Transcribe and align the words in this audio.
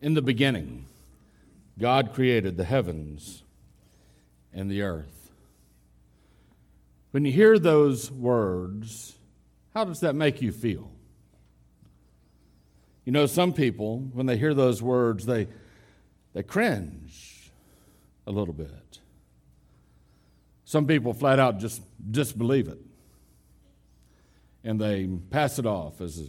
In 0.00 0.14
the 0.14 0.22
beginning, 0.22 0.86
God 1.78 2.14
created 2.14 2.56
the 2.56 2.64
heavens 2.64 3.42
and 4.52 4.70
the 4.70 4.82
earth. 4.82 5.30
When 7.10 7.24
you 7.24 7.32
hear 7.32 7.58
those 7.58 8.10
words, 8.10 9.16
how 9.74 9.84
does 9.84 10.00
that 10.00 10.14
make 10.14 10.40
you 10.40 10.52
feel? 10.52 10.90
You 13.04 13.12
know, 13.12 13.26
some 13.26 13.52
people, 13.52 13.98
when 14.12 14.26
they 14.26 14.36
hear 14.36 14.54
those 14.54 14.82
words, 14.82 15.26
they, 15.26 15.48
they 16.32 16.42
cringe 16.42 17.50
a 18.26 18.30
little 18.30 18.54
bit. 18.54 19.00
Some 20.64 20.86
people 20.86 21.12
flat 21.12 21.38
out 21.38 21.58
just 21.58 21.82
disbelieve 22.10 22.68
it. 22.68 22.78
And 24.62 24.80
they 24.80 25.08
pass 25.30 25.58
it 25.58 25.66
off 25.66 26.00
as 26.00 26.20
a 26.20 26.26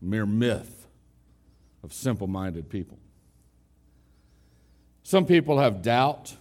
mere 0.00 0.24
myth 0.24 0.86
of 1.82 1.92
simple 1.92 2.26
minded 2.26 2.70
people. 2.70 2.98
Some 5.02 5.26
people 5.26 5.58
have 5.58 5.82
doubt 5.82 6.36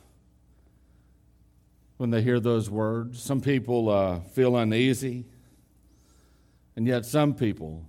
when 1.97 2.09
they 2.09 2.21
hear 2.21 2.39
those 2.39 2.69
words. 2.69 3.21
Some 3.21 3.41
people 3.41 3.89
uh, 3.89 4.19
feel 4.19 4.55
uneasy. 4.55 5.25
And 6.75 6.87
yet, 6.87 7.05
some 7.05 7.33
people 7.33 7.85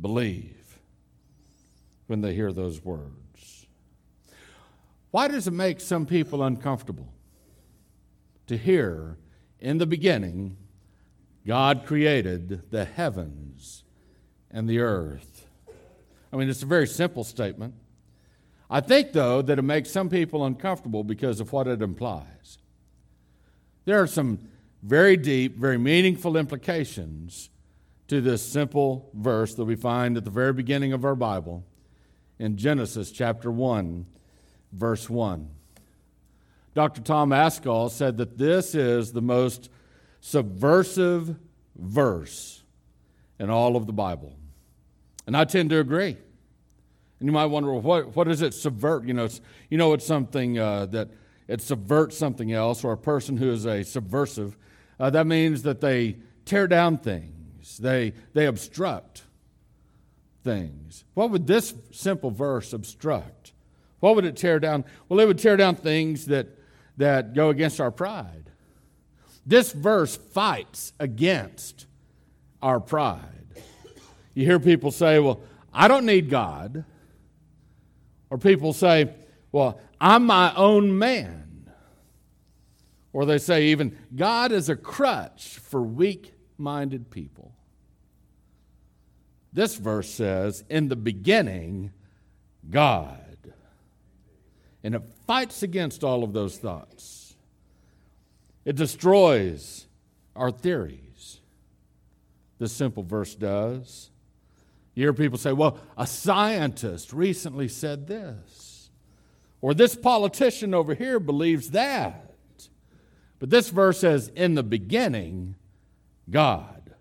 believe 0.00 0.78
when 2.06 2.20
they 2.20 2.34
hear 2.34 2.52
those 2.52 2.84
words. 2.84 3.66
Why 5.10 5.28
does 5.28 5.46
it 5.46 5.52
make 5.52 5.80
some 5.80 6.06
people 6.06 6.42
uncomfortable 6.42 7.12
to 8.46 8.56
hear 8.56 9.16
in 9.58 9.78
the 9.78 9.86
beginning 9.86 10.56
God 11.46 11.84
created 11.84 12.70
the 12.70 12.84
heavens 12.84 13.84
and 14.50 14.68
the 14.68 14.78
earth? 14.78 15.46
I 16.32 16.36
mean, 16.36 16.48
it's 16.48 16.62
a 16.62 16.66
very 16.66 16.86
simple 16.86 17.24
statement. 17.24 17.74
I 18.70 18.80
think, 18.80 19.12
though, 19.12 19.42
that 19.42 19.58
it 19.58 19.62
makes 19.62 19.90
some 19.90 20.08
people 20.08 20.44
uncomfortable 20.46 21.02
because 21.02 21.40
of 21.40 21.52
what 21.52 21.66
it 21.66 21.82
implies. 21.82 22.58
There 23.84 24.00
are 24.00 24.06
some 24.06 24.38
very 24.82 25.16
deep, 25.16 25.56
very 25.56 25.76
meaningful 25.76 26.36
implications 26.36 27.50
to 28.06 28.20
this 28.20 28.46
simple 28.46 29.10
verse 29.12 29.54
that 29.56 29.64
we 29.64 29.74
find 29.74 30.16
at 30.16 30.24
the 30.24 30.30
very 30.30 30.52
beginning 30.52 30.92
of 30.92 31.04
our 31.04 31.16
Bible 31.16 31.64
in 32.38 32.56
Genesis 32.56 33.10
chapter 33.10 33.50
1, 33.50 34.06
verse 34.72 35.10
1. 35.10 35.50
Dr. 36.74 37.00
Tom 37.02 37.30
Ascol 37.30 37.90
said 37.90 38.18
that 38.18 38.38
this 38.38 38.76
is 38.76 39.12
the 39.12 39.20
most 39.20 39.68
subversive 40.20 41.36
verse 41.76 42.62
in 43.40 43.50
all 43.50 43.74
of 43.74 43.86
the 43.86 43.92
Bible. 43.92 44.36
And 45.26 45.36
I 45.36 45.44
tend 45.44 45.70
to 45.70 45.80
agree. 45.80 46.16
And 47.20 47.28
you 47.28 47.32
might 47.32 47.46
wonder, 47.46 47.70
well, 47.70 47.82
what, 47.82 48.16
what 48.16 48.26
does 48.26 48.42
it 48.42 48.54
subvert? 48.54 49.04
You 49.04 49.14
know, 49.14 49.26
it's, 49.26 49.40
you 49.68 49.78
know, 49.78 49.92
it's 49.92 50.06
something 50.06 50.58
uh, 50.58 50.86
that 50.86 51.10
it 51.46 51.60
subverts 51.60 52.16
something 52.16 52.52
else, 52.52 52.82
or 52.82 52.92
a 52.92 52.96
person 52.96 53.36
who 53.36 53.50
is 53.50 53.66
a 53.66 53.84
subversive. 53.84 54.56
Uh, 54.98 55.10
that 55.10 55.26
means 55.26 55.62
that 55.62 55.80
they 55.80 56.16
tear 56.44 56.66
down 56.66 56.96
things, 56.98 57.78
they, 57.78 58.14
they 58.32 58.46
obstruct 58.46 59.24
things. 60.42 61.04
What 61.14 61.30
would 61.30 61.46
this 61.46 61.74
simple 61.90 62.30
verse 62.30 62.72
obstruct? 62.72 63.52
What 64.00 64.16
would 64.16 64.24
it 64.24 64.36
tear 64.36 64.58
down? 64.58 64.84
Well, 65.08 65.20
it 65.20 65.26
would 65.26 65.38
tear 65.38 65.56
down 65.56 65.76
things 65.76 66.26
that, 66.26 66.48
that 66.96 67.34
go 67.34 67.50
against 67.50 67.80
our 67.80 67.90
pride. 67.90 68.50
This 69.44 69.72
verse 69.72 70.16
fights 70.16 70.92
against 70.98 71.86
our 72.62 72.80
pride. 72.80 73.24
You 74.34 74.46
hear 74.46 74.60
people 74.60 74.90
say, 74.90 75.18
Well, 75.18 75.40
I 75.72 75.88
don't 75.88 76.06
need 76.06 76.30
God. 76.30 76.84
Or 78.30 78.38
people 78.38 78.72
say, 78.72 79.12
Well, 79.52 79.80
I'm 80.00 80.24
my 80.24 80.54
own 80.54 80.98
man. 80.98 81.70
Or 83.12 83.26
they 83.26 83.38
say, 83.38 83.66
even, 83.66 83.98
God 84.14 84.52
is 84.52 84.68
a 84.68 84.76
crutch 84.76 85.58
for 85.58 85.82
weak 85.82 86.32
minded 86.56 87.10
people. 87.10 87.52
This 89.52 89.74
verse 89.74 90.08
says, 90.08 90.64
In 90.70 90.88
the 90.88 90.96
beginning, 90.96 91.92
God. 92.70 93.18
And 94.82 94.94
it 94.94 95.02
fights 95.26 95.62
against 95.62 96.04
all 96.04 96.24
of 96.24 96.32
those 96.32 96.56
thoughts. 96.56 97.36
It 98.64 98.76
destroys 98.76 99.86
our 100.36 100.50
theories. 100.50 101.40
This 102.58 102.72
simple 102.72 103.02
verse 103.02 103.34
does. 103.34 104.10
You 105.00 105.06
hear 105.06 105.12
people 105.14 105.38
say, 105.38 105.54
well, 105.54 105.78
a 105.96 106.06
scientist 106.06 107.14
recently 107.14 107.68
said 107.68 108.06
this, 108.06 108.90
or 109.62 109.72
this 109.72 109.96
politician 109.96 110.74
over 110.74 110.92
here 110.92 111.18
believes 111.18 111.70
that. 111.70 112.34
But 113.38 113.48
this 113.48 113.70
verse 113.70 114.00
says, 114.00 114.30
in 114.36 114.56
the 114.56 114.62
beginning, 114.62 115.54
God. 116.28 116.92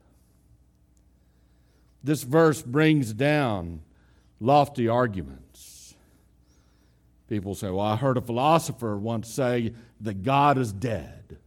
This 2.01 2.23
verse 2.23 2.61
brings 2.61 3.11
down 3.11 3.81
lofty 4.39 4.87
arguments. 4.87 5.93
People 7.27 7.53
say, 7.53 7.69
well, 7.69 7.81
I 7.81 7.97
heard 7.97 8.15
a 8.15 8.21
philosopher 8.21 8.95
once 8.95 9.27
say 9.27 9.73
that 9.99 10.23
God 10.23 10.57
is 10.57 10.71
dead. 10.71 11.37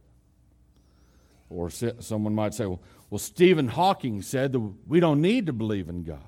Or 1.49 1.71
someone 1.71 2.35
might 2.35 2.53
say, 2.53 2.67
well, 2.67 2.79
well 3.09 3.17
Stephen 3.17 3.69
Hawking 3.69 4.21
said 4.21 4.51
that 4.51 4.73
we 4.87 4.99
don't 4.99 5.19
need 5.19 5.47
to 5.47 5.53
believe 5.53 5.89
in 5.89 6.03
God. 6.03 6.19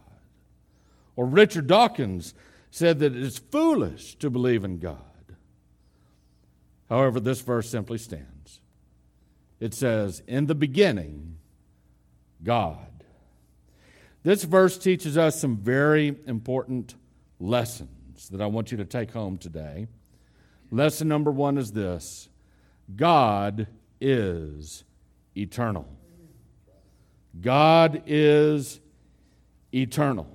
Or 1.15 1.25
Richard 1.25 1.67
Dawkins 1.67 2.33
said 2.71 2.99
that 2.99 3.15
it 3.15 3.21
is 3.21 3.37
foolish 3.37 4.15
to 4.15 4.29
believe 4.29 4.63
in 4.63 4.79
God. 4.79 4.99
However, 6.89 7.19
this 7.19 7.41
verse 7.41 7.69
simply 7.69 7.97
stands. 7.97 8.59
It 9.59 9.73
says, 9.73 10.21
In 10.27 10.45
the 10.45 10.55
beginning, 10.55 11.37
God. 12.43 13.03
This 14.23 14.43
verse 14.43 14.77
teaches 14.77 15.17
us 15.17 15.39
some 15.39 15.57
very 15.57 16.15
important 16.25 16.95
lessons 17.39 18.29
that 18.29 18.41
I 18.41 18.47
want 18.47 18.71
you 18.71 18.77
to 18.77 18.85
take 18.85 19.11
home 19.11 19.37
today. 19.37 19.87
Lesson 20.71 21.07
number 21.07 21.31
one 21.31 21.57
is 21.57 21.71
this 21.71 22.29
God 22.95 23.67
is 24.01 24.83
eternal. 25.35 25.87
God 27.39 28.03
is 28.05 28.79
eternal. 29.73 30.34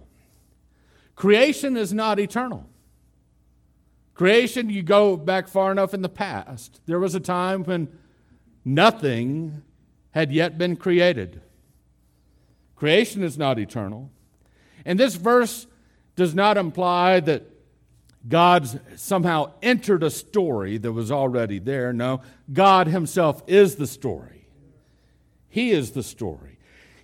Creation 1.20 1.76
is 1.76 1.92
not 1.92 2.18
eternal. 2.18 2.64
Creation, 4.14 4.70
you 4.70 4.82
go 4.82 5.18
back 5.18 5.48
far 5.48 5.70
enough 5.70 5.92
in 5.92 6.00
the 6.00 6.08
past, 6.08 6.80
there 6.86 6.98
was 6.98 7.14
a 7.14 7.20
time 7.20 7.62
when 7.62 7.88
nothing 8.64 9.60
had 10.12 10.32
yet 10.32 10.56
been 10.56 10.76
created. 10.76 11.42
Creation 12.74 13.22
is 13.22 13.36
not 13.36 13.58
eternal. 13.58 14.10
And 14.86 14.98
this 14.98 15.16
verse 15.16 15.66
does 16.16 16.34
not 16.34 16.56
imply 16.56 17.20
that 17.20 17.42
God's 18.26 18.78
somehow 18.96 19.52
entered 19.60 20.02
a 20.02 20.10
story 20.10 20.78
that 20.78 20.92
was 20.92 21.12
already 21.12 21.58
there. 21.58 21.92
No, 21.92 22.22
God 22.50 22.86
Himself 22.86 23.42
is 23.46 23.76
the 23.76 23.86
story. 23.86 24.46
He 25.50 25.70
is 25.70 25.90
the 25.90 26.02
story. 26.02 26.56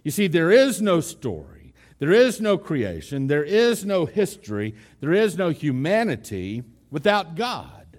You 0.05 0.10
see, 0.10 0.26
there 0.26 0.50
is 0.50 0.81
no 0.81 1.03
story 1.03 1.56
there 1.98 2.12
is 2.12 2.40
no 2.40 2.58
creation, 2.58 3.26
there 3.26 3.44
is 3.44 3.84
no 3.84 4.06
history, 4.06 4.74
there 5.00 5.12
is 5.12 5.38
no 5.38 5.48
humanity 5.50 6.62
without 6.90 7.34
God. 7.34 7.98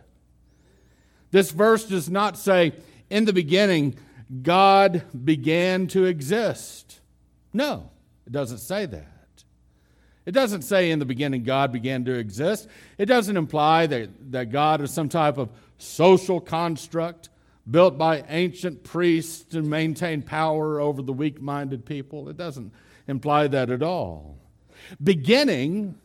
This 1.31 1.51
verse 1.51 1.85
does 1.85 2.09
not 2.09 2.37
say, 2.37 2.73
in 3.09 3.25
the 3.25 3.33
beginning, 3.33 3.97
God 4.41 5.03
began 5.25 5.87
to 5.87 6.05
exist. 6.05 6.99
No, 7.53 7.89
it 8.25 8.31
doesn't 8.33 8.59
say 8.59 8.85
that. 8.85 9.43
It 10.25 10.33
doesn't 10.33 10.63
say 10.63 10.91
in 10.91 10.99
the 10.99 11.05
beginning 11.05 11.43
God 11.43 11.71
began 11.71 12.03
to 12.05 12.13
exist. 12.13 12.67
It 12.97 13.05
doesn't 13.05 13.37
imply 13.37 13.87
that, 13.87 14.31
that 14.31 14.51
God 14.51 14.81
is 14.81 14.91
some 14.91 15.07
type 15.07 15.37
of 15.37 15.49
social 15.77 16.41
construct 16.41 17.29
built 17.69 17.97
by 17.97 18.23
ancient 18.27 18.83
priests 18.83 19.43
to 19.53 19.61
maintain 19.61 20.21
power 20.21 20.81
over 20.81 21.01
the 21.01 21.13
weak 21.13 21.41
minded 21.41 21.85
people. 21.85 22.27
It 22.27 22.35
doesn't 22.35 22.73
imply 23.07 23.47
that 23.47 23.69
at 23.69 23.81
all. 23.81 24.37
Beginning 25.01 25.95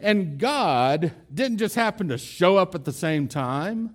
and 0.00 0.38
God 0.38 1.12
didn't 1.32 1.58
just 1.58 1.74
happen 1.74 2.08
to 2.08 2.18
show 2.18 2.56
up 2.56 2.74
at 2.74 2.84
the 2.84 2.92
same 2.92 3.26
time, 3.26 3.94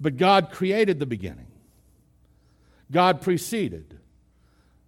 but 0.00 0.16
God 0.16 0.50
created 0.50 0.98
the 0.98 1.06
beginning. 1.06 1.46
God 2.90 3.20
preceded 3.20 3.98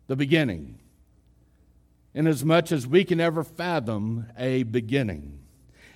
the 0.06 0.16
beginning, 0.16 0.78
inasmuch 2.14 2.34
as 2.34 2.44
much 2.44 2.72
as 2.72 2.86
we 2.86 3.04
can 3.04 3.20
ever 3.20 3.44
fathom 3.44 4.26
a 4.38 4.64
beginning. 4.64 5.40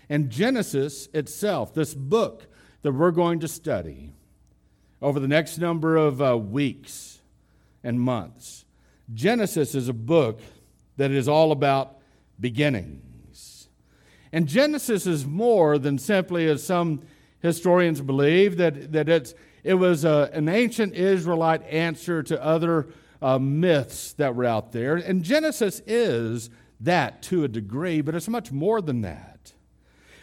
And 0.09 0.31
Genesis 0.31 1.09
itself, 1.15 1.75
this 1.75 1.95
book 1.95 2.47
that 2.83 2.93
we're 2.93 3.11
going 3.11 3.41
to 3.41 3.49
study 3.49 4.13
over 5.01 5.19
the 5.19 5.29
next 5.29 5.59
number 5.59 5.97
of 5.97 6.21
uh, 6.21 6.37
weeks 6.37 7.21
and 7.83 8.01
months, 8.01 8.64
Genesis 9.13 9.75
is 9.75 9.89
a 9.89 9.93
book 9.93 10.41
that 10.97 11.11
is 11.11 11.29
all 11.29 11.53
about 11.53 11.99
beginnings. 12.41 13.69
And 14.33 14.49
Genesis 14.49 15.07
is 15.07 15.27
more 15.27 15.79
than 15.79 15.99
simply, 15.99 16.49
as 16.49 16.65
some 16.65 17.03
historians 17.41 18.01
believe, 18.01 18.57
that, 18.57 18.93
that 18.93 19.09
it's, 19.09 19.35
it 19.63 19.75
was 19.75 20.05
a, 20.05 20.31
an 20.33 20.49
ancient 20.49 20.95
Israelite 20.95 21.63
answer 21.65 22.23
to 22.23 22.43
other 22.43 22.89
uh, 23.23 23.39
myths 23.39 24.13
that 24.15 24.35
were 24.35 24.45
out 24.45 24.73
there. 24.73 24.97
And 24.97 25.23
Genesis 25.23 25.81
is 25.87 26.51
that 26.81 27.23
to 27.23 27.45
a 27.45 27.49
degree, 27.49 28.01
but 28.01 28.15
it's 28.15 28.29
much 28.29 28.51
more 28.51 28.81
than 28.81 29.03
that. 29.03 29.53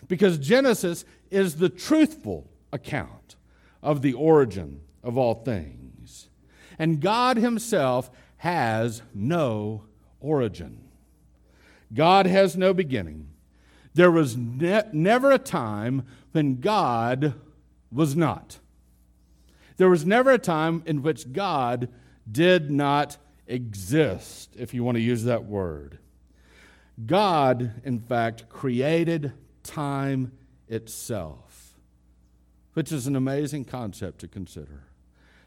Because 0.08 0.38
Genesis 0.38 1.06
is 1.30 1.56
the 1.56 1.70
truthful 1.70 2.50
account 2.74 3.36
of 3.82 4.02
the 4.02 4.14
origin 4.14 4.82
of 5.04 5.18
all 5.18 5.36
things. 5.36 6.28
And 6.78 7.00
God 7.00 7.38
Himself 7.38 8.12
has 8.42 9.04
no 9.14 9.84
origin. 10.20 10.82
God 11.94 12.26
has 12.26 12.58
no 12.58 12.74
beginning. 12.74 13.28
There 13.94 14.10
was 14.10 14.36
ne- 14.36 14.90
never 14.92 15.30
a 15.30 15.38
time 15.38 16.08
when 16.32 16.60
God 16.60 17.36
was 17.92 18.16
not. 18.16 18.58
There 19.78 19.92
was 19.92 20.08
never 20.08 20.32
a 20.32 20.40
time 20.40 20.82
in 20.88 21.04
which 21.04 21.32
God 21.32 21.90
did 22.32 22.72
not 22.72 23.18
exist, 23.46 24.56
if 24.58 24.74
you 24.74 24.84
want 24.84 24.96
to 24.96 25.04
use 25.04 25.24
that 25.26 25.46
word. 25.46 26.00
God, 27.06 27.80
in 27.84 28.00
fact, 28.00 28.50
created 28.50 29.34
time 29.62 30.32
itself, 30.68 31.76
which 32.74 32.92
is 32.92 33.06
an 33.06 33.16
amazing 33.16 33.66
concept 33.66 34.18
to 34.22 34.28
consider. 34.28 34.86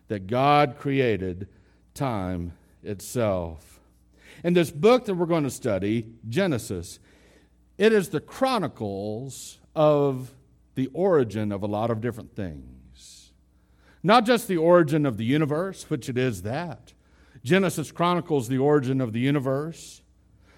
That 0.06 0.28
God 0.28 0.76
created 0.78 1.48
time 1.92 2.52
itself. 2.84 3.80
In 4.42 4.54
this 4.54 4.70
book 4.70 5.06
that 5.06 5.14
we're 5.14 5.26
going 5.26 5.44
to 5.44 5.50
study, 5.50 6.06
Genesis, 6.28 6.98
it 7.78 7.92
is 7.92 8.10
the 8.10 8.20
chronicles 8.20 9.58
of 9.74 10.34
the 10.74 10.88
origin 10.92 11.52
of 11.52 11.62
a 11.62 11.66
lot 11.66 11.90
of 11.90 12.00
different 12.00 12.34
things. 12.34 13.32
Not 14.02 14.26
just 14.26 14.48
the 14.48 14.56
origin 14.56 15.06
of 15.06 15.16
the 15.16 15.24
universe, 15.24 15.88
which 15.88 16.08
it 16.08 16.18
is 16.18 16.42
that. 16.42 16.92
Genesis 17.42 17.90
chronicles 17.90 18.48
the 18.48 18.58
origin 18.58 19.00
of 19.00 19.12
the 19.12 19.20
universe. 19.20 20.02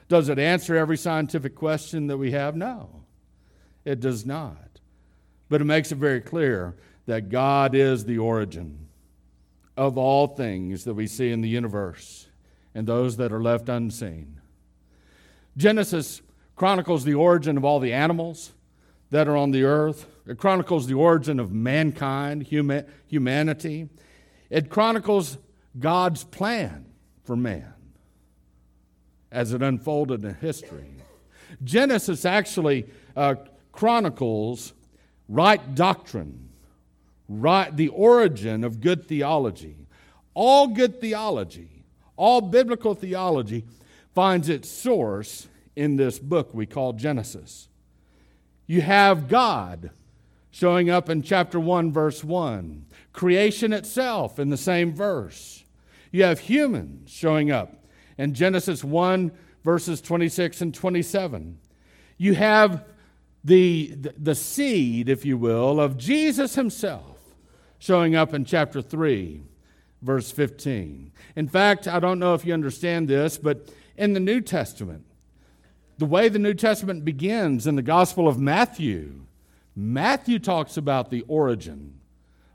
Does 0.09 0.29
it 0.29 0.39
answer 0.39 0.77
every 0.77 0.97
scientific 0.97 1.55
question 1.55 2.07
that 2.07 2.19
we 2.19 2.33
have? 2.33 2.57
No, 2.57 3.05
it 3.85 4.01
does 4.01 4.25
not. 4.25 4.81
But 5.49 5.61
it 5.61 5.65
makes 5.65 5.93
it 5.93 5.97
very 5.97 6.21
clear 6.21 6.77
that 7.07 7.29
God 7.29 7.75
is 7.75 8.05
the 8.05 8.19
origin 8.19 8.86
of 9.77 9.99
all 9.99 10.29
things 10.29 10.85
that 10.85 10.95
we 10.95 11.07
see 11.07 11.31
in 11.31 11.41
the 11.41 11.49
universe 11.49 12.29
and 12.75 12.87
those 12.87 13.17
that 13.17 13.33
are 13.33 13.43
left 13.43 13.69
unseen. 13.69 14.41
Genesis 15.57 16.23
chronicles 16.55 17.05
the 17.05 17.15
origin 17.15 17.57
of 17.57 17.65
all 17.65 17.81
the 17.81 17.93
animals 17.93 18.53
that 19.11 19.29
are 19.29 19.37
on 19.37 19.51
the 19.51 19.65
earth. 19.65 20.07
It 20.27 20.39
chronicles 20.39 20.87
the 20.87 20.95
origin 20.95 21.39
of 21.39 21.53
mankind, 21.53 22.43
human, 22.45 22.87
humanity. 23.07 23.89
It 24.51 24.71
chronicles 24.71 25.39
God's 25.79 26.25
plan 26.25 26.87
for 27.25 27.37
man 27.37 27.73
as 29.31 29.53
it 29.53 29.63
unfolded 29.63 30.25
in 30.25 30.35
history. 30.35 30.87
Genesis 31.63 32.25
actually 32.25 32.87
uh, 33.17 33.35
chronicles 33.73 34.73
right 35.29 35.75
doctrine, 35.75 36.46
right, 37.29 37.75
the 37.77 37.89
origin 37.89 38.65
of 38.65 38.81
good 38.81 39.07
theology. 39.07 39.77
All 40.35 40.69
good 40.69 41.01
theology, 41.01 41.85
all 42.17 42.41
biblical 42.41 42.95
theology 42.95 43.65
finds 44.15 44.49
its 44.49 44.69
source 44.69 45.49
in 45.75 45.97
this 45.97 46.19
book 46.19 46.53
we 46.53 46.67
call 46.67 46.93
Genesis. 46.93 47.69
You 48.67 48.81
have 48.81 49.29
God 49.29 49.91
showing 50.51 50.91
up 50.91 51.09
in 51.11 51.23
chapter 51.23 51.61
1, 51.61 51.93
verse 51.93 52.25
1, 52.25 52.87
creation 53.13 53.73
itself 53.73 54.39
in 54.39 54.51
the 54.51 54.57
same 54.57 54.95
verse. 54.95 55.65
You 56.11 56.25
have 56.25 56.41
humans 56.41 57.11
showing 57.11 57.51
up 57.51 57.85
in 58.17 58.33
Genesis 58.35 58.83
1, 58.83 59.33
verses 59.65 60.01
26 60.01 60.63
and 60.63 60.75
27. 60.75 61.59
You 62.17 62.35
have 62.35 62.85
the, 63.45 63.95
the, 64.19 64.35
seed, 64.35 65.09
if 65.09 65.25
you 65.25 65.37
will, 65.37 65.79
of 65.79 65.97
Jesus 65.99 66.55
himself 66.55 67.16
showing 67.79 68.15
up 68.15 68.35
in 68.35 68.45
chapter 68.45 68.81
3, 68.83 69.43
verse 70.03 70.31
15. 70.31 71.13
In 71.37 71.49
fact, 71.49 71.87
I 71.89 72.01
don't 72.01 72.19
know 72.19 72.35
if 72.35 72.45
you 72.45 72.55
understand 72.55 73.09
this, 73.09 73.39
but 73.39 73.69
in 73.97 74.13
the 74.13 74.21
New 74.21 74.41
Testament, 74.41 75.05
the 75.99 76.07
way 76.07 76.29
the 76.29 76.39
New 76.39 76.55
Testament 76.55 77.05
begins 77.05 77.67
in 77.67 77.77
the 77.77 77.83
Gospel 77.83 78.29
of 78.29 78.39
Matthew, 78.39 79.27
Matthew 79.75 80.39
talks 80.39 80.77
about 80.77 81.11
the 81.11 81.23
origin 81.23 82.01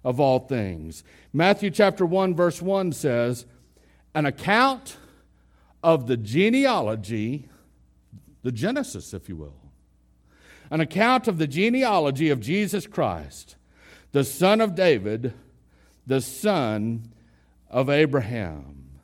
of 0.04 0.20
all 0.20 0.40
things. 0.40 1.04
Matthew 1.34 1.70
chapter 1.70 2.06
1, 2.06 2.36
verse 2.36 2.62
1 2.62 2.92
says, 2.94 3.46
An 4.14 4.26
account 4.26 4.98
of 5.84 6.08
the 6.08 6.18
genealogy, 6.18 7.50
the 8.44 8.52
Genesis, 8.52 9.14
if 9.14 9.30
you 9.30 9.36
will, 9.36 9.56
an 10.70 10.82
account 10.82 11.28
of 11.28 11.38
the 11.38 11.48
genealogy 11.48 12.30
of 12.30 12.40
Jesus 12.40 12.88
Christ, 12.88 13.56
the 14.12 14.24
son 14.24 14.62
of 14.62 14.76
David, 14.76 15.34
the 16.06 16.22
son 16.22 17.12
of 17.70 17.90
Abraham. 17.90 19.00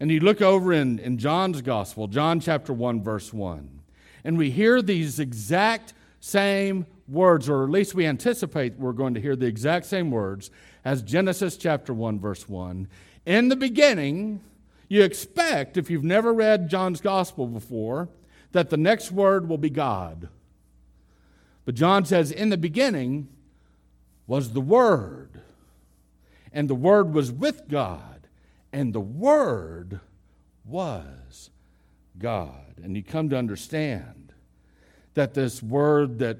And 0.00 0.10
you 0.10 0.20
look 0.20 0.42
over 0.42 0.72
in, 0.72 0.98
in 0.98 1.18
John's 1.18 1.62
Gospel, 1.62 2.08
John 2.08 2.40
chapter 2.40 2.72
1, 2.72 3.02
verse 3.02 3.32
1, 3.32 3.80
and 4.24 4.36
we 4.36 4.50
hear 4.50 4.82
these 4.82 5.20
exact 5.20 5.94
same 6.20 6.86
words, 7.08 7.48
or 7.48 7.64
at 7.64 7.70
least 7.70 7.94
we 7.94 8.06
anticipate 8.06 8.78
we're 8.78 8.92
going 8.92 9.14
to 9.14 9.20
hear 9.20 9.36
the 9.36 9.46
exact 9.46 9.86
same 9.86 10.10
words 10.10 10.50
as 10.84 11.02
Genesis 11.02 11.56
chapter 11.56 11.94
1, 11.94 12.18
verse 12.18 12.48
1. 12.48 12.88
In 13.26 13.48
the 13.48 13.56
beginning, 13.56 14.40
you 14.88 15.02
expect, 15.02 15.76
if 15.76 15.90
you've 15.90 16.04
never 16.04 16.32
read 16.32 16.68
John's 16.68 17.00
Gospel 17.00 17.46
before, 17.46 18.08
that 18.52 18.70
the 18.70 18.76
next 18.76 19.12
word 19.12 19.48
will 19.48 19.58
be 19.58 19.70
God. 19.70 20.28
But 21.64 21.74
John 21.74 22.04
says, 22.04 22.30
In 22.30 22.48
the 22.48 22.56
beginning 22.56 23.28
was 24.26 24.52
the 24.52 24.60
Word, 24.60 25.40
and 26.52 26.68
the 26.68 26.74
Word 26.74 27.12
was 27.12 27.32
with 27.32 27.68
God, 27.68 28.28
and 28.72 28.92
the 28.92 29.00
Word 29.00 30.00
was 30.64 31.50
God. 32.18 32.74
And 32.82 32.96
you 32.96 33.02
come 33.02 33.28
to 33.30 33.36
understand 33.36 34.32
that 35.14 35.34
this 35.34 35.62
word 35.62 36.18
that 36.20 36.38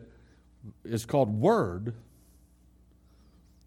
is 0.85 1.05
called 1.05 1.41
Word 1.41 1.95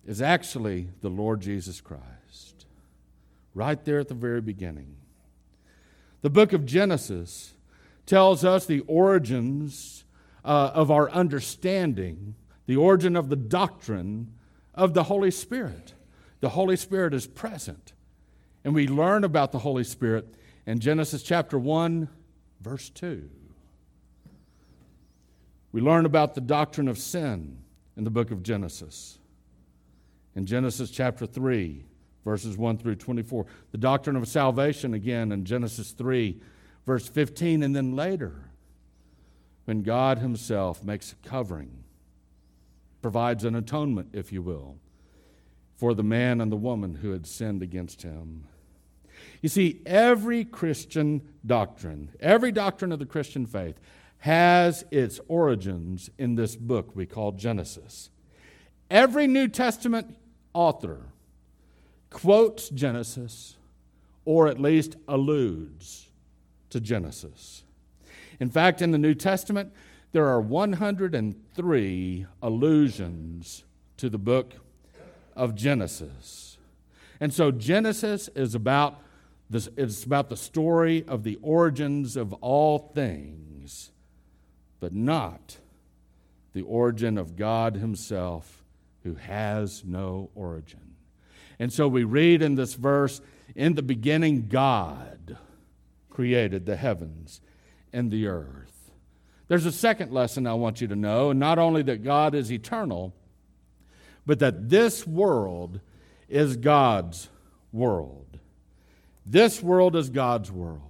is 0.06 0.22
actually 0.22 0.88
the 1.02 1.10
Lord 1.10 1.42
Jesus 1.42 1.82
Christ 1.82 2.66
right 3.54 3.84
there 3.86 4.00
at 4.00 4.08
the 4.08 4.14
very 4.14 4.42
beginning. 4.42 4.96
The 6.22 6.30
book 6.30 6.54
of 6.54 6.66
Genesis 6.66 7.54
tells 8.06 8.44
us 8.44 8.66
the 8.66 8.82
origins 8.82 10.04
uh, 10.44 10.72
of 10.74 10.92
our 10.92 11.10
understanding, 11.10 12.36
the 12.66 12.76
origin 12.76 13.16
of 13.16 13.30
the 13.30 13.36
doctrine 13.36 14.34
of 14.74 14.94
the 14.94 15.04
Holy 15.04 15.32
Spirit. 15.32 15.94
The 16.42 16.50
Holy 16.50 16.76
Spirit 16.76 17.14
is 17.14 17.28
present. 17.28 17.94
And 18.64 18.74
we 18.74 18.88
learn 18.88 19.24
about 19.24 19.52
the 19.52 19.60
Holy 19.60 19.84
Spirit 19.84 20.36
in 20.66 20.80
Genesis 20.80 21.24
chapter 21.24 21.58
1, 21.58 22.10
verse 22.62 22.90
2. 22.90 23.30
We 25.72 25.82
learn 25.82 26.06
about 26.06 26.34
the 26.36 26.42
doctrine 26.42 26.88
of 26.88 26.98
sin 26.98 27.60
in 27.96 28.04
the 28.04 28.10
book 28.10 28.32
of 28.32 28.44
Genesis. 28.44 29.20
In 30.36 30.46
Genesis 30.46 30.90
chapter 30.90 31.26
3, 31.26 31.86
verses 32.24 32.58
1 32.58 32.78
through 32.78 32.96
24. 32.96 33.46
The 33.72 33.78
doctrine 33.78 34.16
of 34.16 34.28
salvation, 34.28 34.94
again, 34.94 35.32
in 35.32 35.46
Genesis 35.46 35.92
3, 35.92 36.42
verse 36.86 37.08
15. 37.08 37.64
And 37.64 37.76
then 37.76 37.96
later, 37.96 38.50
when 39.66 39.84
God 39.84 40.18
Himself 40.18 40.84
makes 40.84 41.14
a 41.14 41.28
covering, 41.28 41.85
provides 43.06 43.44
an 43.44 43.54
atonement, 43.54 44.10
if 44.14 44.32
you 44.32 44.42
will, 44.42 44.80
for 45.76 45.94
the 45.94 46.02
man 46.02 46.42
and 46.42 46.52
the 46.52 46.56
woman 46.56 46.96
who 46.96 47.12
had 47.12 47.28
sinned 47.28 47.62
against 47.62 48.02
Him. 48.02 48.48
You 49.44 49.50
see, 49.50 49.80
every 49.86 50.44
Christian 50.44 51.22
doctrine, 51.46 52.10
every 52.20 52.52
doctrine 52.52 52.92
of 52.92 52.98
the 52.98 53.06
Christian 53.06 53.46
faith, 53.46 53.80
has 54.18 54.86
its 54.90 55.20
origins 55.28 56.10
in 56.18 56.34
this 56.34 56.56
book 56.56 56.96
we 56.96 57.06
call 57.06 57.34
Genesis. 57.34 58.10
Every 58.90 59.28
New 59.28 59.50
Testament 59.50 60.18
author 60.56 61.04
quotes 62.10 62.70
Genesis 62.70 63.56
or 64.26 64.48
at 64.48 64.60
least 64.60 64.96
alludes 65.08 66.10
to 66.72 66.80
Genesis. 66.80 67.66
In 68.40 68.50
fact, 68.50 68.82
in 68.82 68.90
the 68.90 68.98
New 68.98 69.14
Testament, 69.14 69.72
there 70.16 70.30
are 70.30 70.40
103 70.40 72.26
allusions 72.42 73.66
to 73.98 74.10
the 74.10 74.18
book 74.18 74.54
of 75.36 75.56
Genesis. 75.56 76.58
And 77.20 77.34
so 77.34 77.52
Genesis 77.52 78.30
is 78.30 78.56
about 78.56 79.02
this, 79.50 79.68
it's 79.76 80.06
about 80.06 80.30
the 80.30 80.38
story 80.38 81.04
of 81.06 81.24
the 81.24 81.38
origins 81.42 82.16
of 82.16 82.32
all 82.36 82.94
things, 82.96 83.92
but 84.80 84.94
not 84.94 85.58
the 86.54 86.62
origin 86.62 87.18
of 87.18 87.36
God 87.36 87.76
Himself, 87.76 88.64
who 89.04 89.16
has 89.16 89.84
no 89.84 90.30
origin. 90.34 90.96
And 91.60 91.74
so 91.74 91.90
we 91.90 92.06
read 92.06 92.42
in 92.42 92.56
this 92.56 92.76
verse 92.76 93.20
In 93.54 93.76
the 93.76 93.84
beginning, 93.84 94.48
God 94.48 95.38
created 96.10 96.66
the 96.66 96.78
heavens 96.78 97.42
and 97.92 98.10
the 98.10 98.28
earth. 98.28 98.75
There's 99.48 99.66
a 99.66 99.72
second 99.72 100.12
lesson 100.12 100.48
I 100.48 100.54
want 100.56 100.82
you 100.82 100.88
to 100.88 100.96
know, 100.96 101.30
and 101.30 101.40
not 101.40 101.60
only 101.60 101.84
that 101.84 102.04
God 102.04 102.34
is 102.34 102.52
eternal, 102.52 103.14
but 104.26 104.40
that 104.40 104.70
this 104.70 105.06
world 105.06 105.80
is 106.28 106.58
God's 106.58 107.30
world. 107.72 108.40
This 109.26 109.62
world 109.62 109.96
is 109.96 110.10
God's 110.10 110.52
world. 110.52 110.82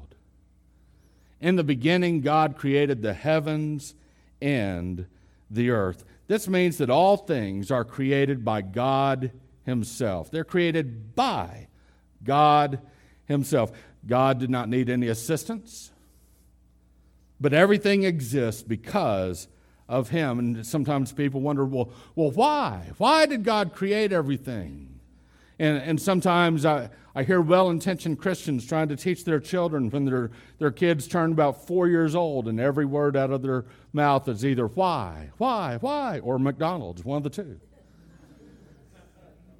In 1.41 1.57
the 1.57 1.63
beginning, 1.63 2.21
God 2.21 2.57
created 2.57 3.01
the 3.01 3.13
heavens 3.13 3.93
and 4.41 5.05
the 5.49 5.69
earth. 5.69 6.05
This 6.27 6.47
means 6.47 6.77
that 6.77 6.89
all 6.89 7.17
things 7.17 7.71
are 7.71 7.85
created 7.85 8.43
by 8.43 8.61
God 8.61 9.31
Himself. 9.63 10.31
They're 10.31 10.43
created 10.43 11.15
by 11.15 11.67
God 12.23 12.79
Himself. 13.25 13.71
God 14.07 14.39
did 14.39 14.49
not 14.49 14.69
need 14.69 14.89
any 14.89 15.07
assistance, 15.07 15.91
but 17.39 17.53
everything 17.53 18.03
exists 18.03 18.63
because 18.63 19.47
of 19.87 20.09
Him. 20.09 20.39
And 20.39 20.65
sometimes 20.65 21.11
people 21.11 21.41
wonder, 21.41 21.65
well, 21.65 21.89
well 22.15 22.31
why? 22.31 22.91
Why 22.97 23.25
did 23.25 23.43
God 23.43 23.73
create 23.73 24.11
everything? 24.11 24.99
And, 25.57 25.77
and 25.77 26.01
sometimes 26.01 26.65
I, 26.65 26.89
I 27.13 27.23
hear 27.23 27.39
well 27.39 27.69
intentioned 27.69 28.19
Christians 28.19 28.65
trying 28.65 28.89
to 28.89 28.95
teach 28.97 29.23
their 29.23 29.39
children 29.39 29.89
when 29.89 30.05
their, 30.05 30.31
their 30.59 30.71
kids 30.71 31.07
turn 31.07 31.31
about 31.31 31.65
four 31.65 31.87
years 31.87 32.13
old, 32.13 32.47
and 32.47 32.59
every 32.59 32.85
word 32.85 33.15
out 33.15 33.31
of 33.31 33.41
their 33.41 33.65
mouth 33.93 34.27
is 34.27 34.45
either 34.45 34.67
why, 34.67 35.29
why, 35.37 35.77
why, 35.79 36.19
or 36.19 36.37
McDonald's, 36.37 37.05
one 37.05 37.17
of 37.17 37.23
the 37.23 37.29
two. 37.29 37.59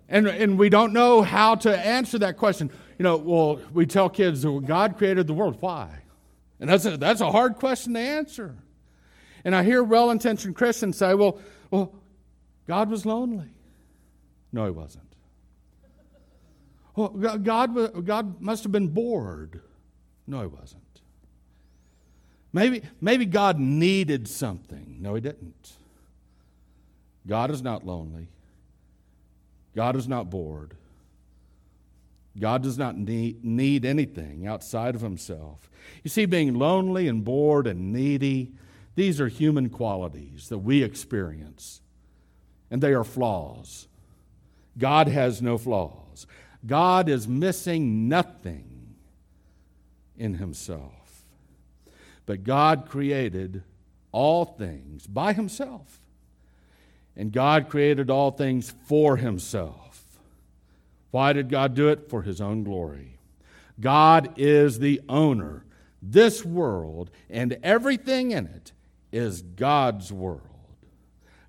And, 0.10 0.28
and 0.28 0.60
we 0.60 0.70
don't 0.70 0.94
know 0.94 1.22
how 1.22 1.56
to 1.56 1.78
answer 1.78 2.20
that 2.20 2.38
question. 2.38 2.70
You 3.00 3.04
know, 3.04 3.18
well, 3.18 3.60
we 3.74 3.86
tell 3.86 4.10
kids, 4.10 4.46
well, 4.46 4.60
God 4.60 4.98
created 4.98 5.26
the 5.26 5.34
world. 5.34 5.58
Why? 5.62 5.90
And 6.60 6.70
that's 6.70 6.86
a, 6.86 6.98
that's 6.98 7.22
a 7.22 7.32
hard 7.32 7.56
question 7.56 7.94
to 7.94 8.00
answer. 8.00 8.56
And 9.44 9.56
I 9.56 9.64
hear 9.64 9.84
well 9.84 10.12
intentioned 10.12 10.56
Christians 10.56 10.98
say, 10.98 11.14
well, 11.14 11.40
well, 11.70 11.94
God 12.68 12.90
was 12.90 13.06
lonely. 13.06 13.50
No, 14.52 14.66
he 14.66 14.72
wasn't. 14.72 15.04
Well, 16.96 17.10
God, 17.10 18.06
God 18.06 18.42
must 18.42 18.64
have 18.64 18.72
been 18.72 18.88
bored. 18.88 19.62
No, 20.28 20.42
he 20.42 20.48
wasn't. 20.48 20.82
Maybe, 22.54 22.84
maybe 23.02 23.26
God 23.26 23.60
needed 23.60 24.28
something. 24.30 24.98
No, 25.02 25.14
he 25.14 25.22
didn't. 25.22 25.74
God 27.28 27.52
is 27.52 27.62
not 27.62 27.86
lonely. 27.86 28.30
God 29.76 29.98
is 29.98 30.08
not 30.08 30.30
bored. 30.30 30.76
God 32.40 32.64
does 32.64 32.78
not 32.78 32.98
need, 32.98 33.44
need 33.44 33.86
anything 33.86 34.46
outside 34.46 34.96
of 34.96 35.02
himself. 35.02 35.70
You 36.04 36.10
see, 36.10 36.26
being 36.26 36.56
lonely 36.56 37.08
and 37.08 37.24
bored 37.24 37.68
and 37.68 37.94
needy, 37.94 38.52
these 38.96 39.22
are 39.22 39.28
human 39.28 39.70
qualities 39.70 40.50
that 40.50 40.60
we 40.60 40.84
experience, 40.84 41.82
and 42.70 42.82
they 42.82 42.94
are 42.94 43.04
flaws. 43.04 43.88
God 44.78 45.08
has 45.08 45.42
no 45.42 45.58
flaws. 45.58 46.28
God 46.66 47.08
is 47.08 47.28
missing 47.28 48.10
nothing 48.10 48.96
in 50.18 50.36
himself. 50.36 51.24
But 52.26 52.44
God 52.44 52.88
created 52.90 53.64
all 54.12 54.46
things 54.46 55.08
by 55.08 55.34
himself. 55.34 56.00
And 57.16 57.32
God 57.32 57.70
created 57.70 58.10
all 58.10 58.32
things 58.32 58.74
for 58.86 59.18
himself. 59.18 59.95
Why 61.16 61.32
did 61.32 61.48
God 61.48 61.76
do 61.76 61.88
it? 61.88 62.10
For 62.10 62.24
his 62.24 62.42
own 62.42 62.66
glory. 62.66 63.20
God 63.80 64.34
is 64.36 64.80
the 64.80 65.00
owner. 65.08 65.64
This 66.02 66.44
world 66.44 67.10
and 67.30 67.58
everything 67.64 68.32
in 68.32 68.48
it 68.48 68.74
is 69.14 69.42
God's 69.42 70.12
world. 70.12 70.42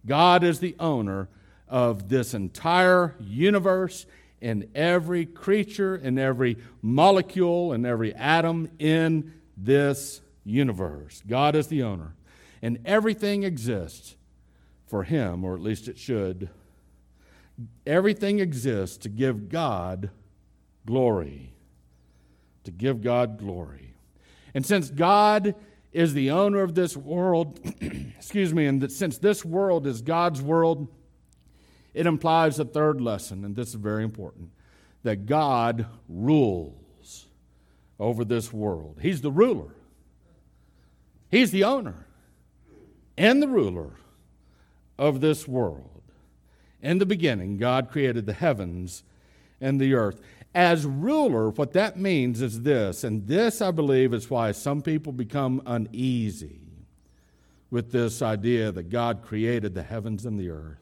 God 0.06 0.44
is 0.44 0.60
the 0.60 0.76
owner 0.78 1.28
of 1.66 2.08
this 2.08 2.32
entire 2.32 3.16
universe 3.18 4.06
and 4.40 4.68
every 4.72 5.26
creature 5.26 5.96
and 5.96 6.16
every 6.16 6.58
molecule 6.80 7.72
and 7.72 7.84
every 7.84 8.14
atom 8.14 8.70
in 8.78 9.34
this 9.56 10.20
universe. 10.44 11.24
God 11.26 11.56
is 11.56 11.66
the 11.66 11.82
owner. 11.82 12.14
And 12.62 12.78
everything 12.84 13.42
exists 13.42 14.14
for 14.86 15.02
Him, 15.02 15.42
or 15.42 15.56
at 15.56 15.60
least 15.60 15.88
it 15.88 15.98
should. 15.98 16.50
Everything 17.86 18.40
exists 18.40 18.96
to 18.98 19.08
give 19.08 19.48
God 19.48 20.10
glory. 20.84 21.54
To 22.64 22.70
give 22.70 23.02
God 23.02 23.38
glory. 23.38 23.94
And 24.54 24.64
since 24.64 24.90
God 24.90 25.54
is 25.92 26.14
the 26.14 26.30
owner 26.30 26.62
of 26.62 26.74
this 26.74 26.96
world, 26.96 27.58
excuse 27.80 28.52
me, 28.52 28.66
and 28.66 28.80
that 28.82 28.92
since 28.92 29.18
this 29.18 29.44
world 29.44 29.86
is 29.86 30.02
God's 30.02 30.42
world, 30.42 30.88
it 31.94 32.06
implies 32.06 32.58
a 32.58 32.64
third 32.64 33.00
lesson, 33.00 33.44
and 33.44 33.56
this 33.56 33.68
is 33.68 33.74
very 33.74 34.04
important 34.04 34.50
that 35.02 35.24
God 35.24 35.86
rules 36.08 37.26
over 37.98 38.24
this 38.24 38.52
world. 38.52 38.98
He's 39.00 39.22
the 39.22 39.30
ruler, 39.30 39.74
He's 41.30 41.50
the 41.50 41.64
owner 41.64 42.06
and 43.16 43.42
the 43.42 43.48
ruler 43.48 43.92
of 44.98 45.20
this 45.20 45.48
world. 45.48 45.95
In 46.86 46.98
the 46.98 47.06
beginning, 47.06 47.56
God 47.56 47.90
created 47.90 48.26
the 48.26 48.32
heavens 48.32 49.02
and 49.60 49.80
the 49.80 49.94
earth. 49.94 50.20
As 50.54 50.86
ruler, 50.86 51.50
what 51.50 51.72
that 51.72 51.98
means 51.98 52.40
is 52.40 52.62
this, 52.62 53.02
and 53.02 53.26
this, 53.26 53.60
I 53.60 53.72
believe, 53.72 54.14
is 54.14 54.30
why 54.30 54.52
some 54.52 54.82
people 54.82 55.12
become 55.12 55.60
uneasy 55.66 56.60
with 57.72 57.90
this 57.90 58.22
idea 58.22 58.70
that 58.70 58.88
God 58.88 59.22
created 59.22 59.74
the 59.74 59.82
heavens 59.82 60.24
and 60.24 60.38
the 60.38 60.50
earth. 60.50 60.78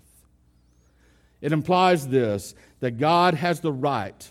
It 1.41 1.53
implies 1.53 2.09
this 2.09 2.55
that 2.81 2.99
God 2.99 3.33
has 3.33 3.61
the 3.61 3.73
right 3.73 4.29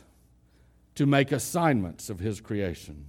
to 0.93 1.07
make 1.07 1.31
assignments 1.31 2.07
of 2.11 2.19
His 2.19 2.39
creation. 2.39 3.07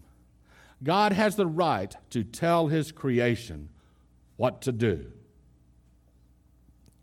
God 0.83 1.13
has 1.13 1.37
the 1.37 1.47
right 1.47 1.95
to 2.09 2.25
tell 2.25 2.69
His 2.69 2.93
creation 2.93 3.69
what 4.39 4.63
to 4.63 4.73
do. 4.73 5.13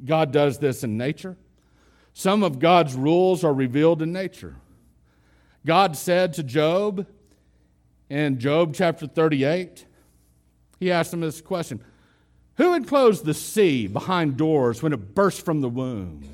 God 0.03 0.31
does 0.31 0.57
this 0.57 0.83
in 0.83 0.97
nature. 0.97 1.37
Some 2.13 2.43
of 2.43 2.59
God's 2.59 2.95
rules 2.95 3.43
are 3.43 3.53
revealed 3.53 4.01
in 4.01 4.11
nature. 4.11 4.55
God 5.65 5.95
said 5.95 6.33
to 6.33 6.43
Job 6.43 7.05
in 8.09 8.39
Job 8.39 8.73
chapter 8.73 9.07
38, 9.07 9.85
He 10.79 10.91
asked 10.91 11.13
him 11.13 11.21
this 11.21 11.41
question 11.41 11.81
Who 12.55 12.73
enclosed 12.73 13.25
the 13.25 13.33
sea 13.33 13.87
behind 13.87 14.37
doors 14.37 14.83
when 14.83 14.93
it 14.93 15.15
burst 15.15 15.45
from 15.45 15.61
the 15.61 15.69
womb? 15.69 16.27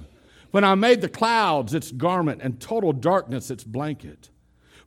When 0.52 0.64
I 0.64 0.76
made 0.76 1.02
the 1.02 1.10
clouds 1.10 1.74
its 1.74 1.92
garment 1.92 2.42
and 2.42 2.60
total 2.60 2.94
darkness 2.94 3.52
its 3.52 3.64
blanket. 3.64 4.30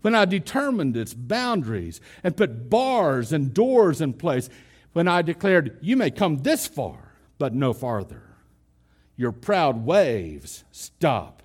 When 0.01 0.15
I 0.15 0.25
determined 0.25 0.97
its 0.97 1.13
boundaries 1.13 2.01
and 2.25 2.37
put 2.37 2.71
bars 2.71 3.33
and 3.33 3.53
doors 3.53 4.01
in 4.01 4.15
place. 4.15 4.49
When 4.93 5.07
I 5.07 5.23
declared, 5.23 5.79
You 5.83 5.97
may 5.97 6.11
come 6.11 6.39
this 6.39 6.67
far, 6.67 7.13
but 7.39 7.55
no 7.55 7.73
farther. 7.73 8.30
Your 9.21 9.33
proud 9.33 9.85
waves 9.85 10.65
stop 10.73 11.43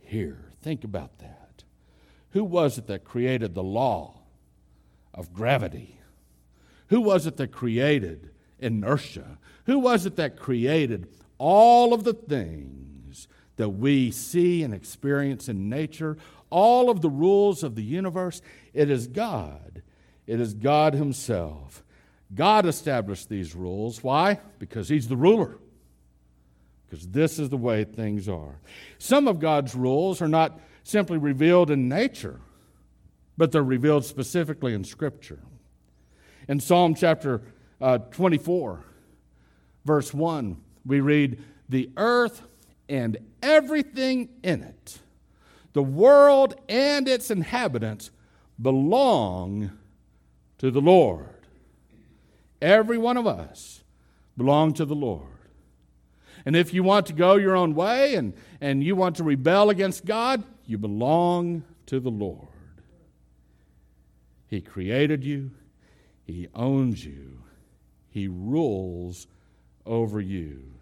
here. 0.00 0.52
Think 0.62 0.84
about 0.84 1.18
that. 1.18 1.62
Who 2.30 2.42
was 2.42 2.78
it 2.78 2.86
that 2.86 3.04
created 3.04 3.54
the 3.54 3.62
law 3.62 4.22
of 5.12 5.34
gravity? 5.34 6.00
Who 6.86 7.02
was 7.02 7.26
it 7.26 7.36
that 7.36 7.52
created 7.52 8.30
inertia? 8.58 9.36
Who 9.66 9.80
was 9.80 10.06
it 10.06 10.16
that 10.16 10.38
created 10.38 11.06
all 11.36 11.92
of 11.92 12.04
the 12.04 12.14
things? 12.14 13.28
that 13.56 13.68
we 13.68 14.10
see 14.10 14.64
and 14.64 14.74
experience 14.74 15.48
in 15.48 15.68
nature, 15.68 16.16
all 16.50 16.90
of 16.90 17.02
the 17.02 17.08
rules 17.08 17.62
of 17.62 17.76
the 17.76 17.84
universe, 17.84 18.42
it 18.72 18.90
is 18.90 19.06
God. 19.06 19.80
It 20.26 20.40
is 20.40 20.54
God 20.54 20.94
Himself. 20.94 21.84
God 22.34 22.66
established 22.66 23.28
these 23.28 23.54
rules. 23.54 24.02
Why? 24.02 24.40
Because 24.58 24.88
He's 24.88 25.06
the 25.06 25.16
ruler. 25.16 25.58
Because 26.94 27.08
this 27.08 27.40
is 27.40 27.48
the 27.48 27.56
way 27.56 27.82
things 27.82 28.28
are. 28.28 28.60
Some 28.98 29.26
of 29.26 29.40
God's 29.40 29.74
rules 29.74 30.22
are 30.22 30.28
not 30.28 30.60
simply 30.84 31.18
revealed 31.18 31.68
in 31.68 31.88
nature, 31.88 32.40
but 33.36 33.50
they're 33.50 33.64
revealed 33.64 34.04
specifically 34.04 34.74
in 34.74 34.84
Scripture. 34.84 35.40
In 36.46 36.60
Psalm 36.60 36.94
chapter 36.94 37.42
uh, 37.80 37.98
24, 37.98 38.84
verse 39.84 40.14
1, 40.14 40.56
we 40.86 41.00
read, 41.00 41.42
The 41.68 41.90
earth 41.96 42.42
and 42.88 43.16
everything 43.42 44.28
in 44.44 44.62
it, 44.62 45.00
the 45.72 45.82
world 45.82 46.54
and 46.68 47.08
its 47.08 47.28
inhabitants, 47.28 48.12
belong 48.62 49.72
to 50.58 50.70
the 50.70 50.80
Lord. 50.80 51.26
Every 52.62 52.98
one 52.98 53.16
of 53.16 53.26
us 53.26 53.82
belong 54.36 54.74
to 54.74 54.84
the 54.84 54.94
Lord. 54.94 55.33
And 56.46 56.54
if 56.54 56.74
you 56.74 56.82
want 56.82 57.06
to 57.06 57.12
go 57.12 57.36
your 57.36 57.56
own 57.56 57.74
way 57.74 58.14
and, 58.14 58.34
and 58.60 58.84
you 58.84 58.96
want 58.96 59.16
to 59.16 59.24
rebel 59.24 59.70
against 59.70 60.04
God, 60.04 60.44
you 60.66 60.78
belong 60.78 61.64
to 61.86 62.00
the 62.00 62.10
Lord. 62.10 62.48
He 64.46 64.60
created 64.60 65.24
you, 65.24 65.50
He 66.24 66.48
owns 66.54 67.04
you, 67.04 67.42
He 68.10 68.28
rules 68.28 69.26
over 69.86 70.20
you. 70.20 70.74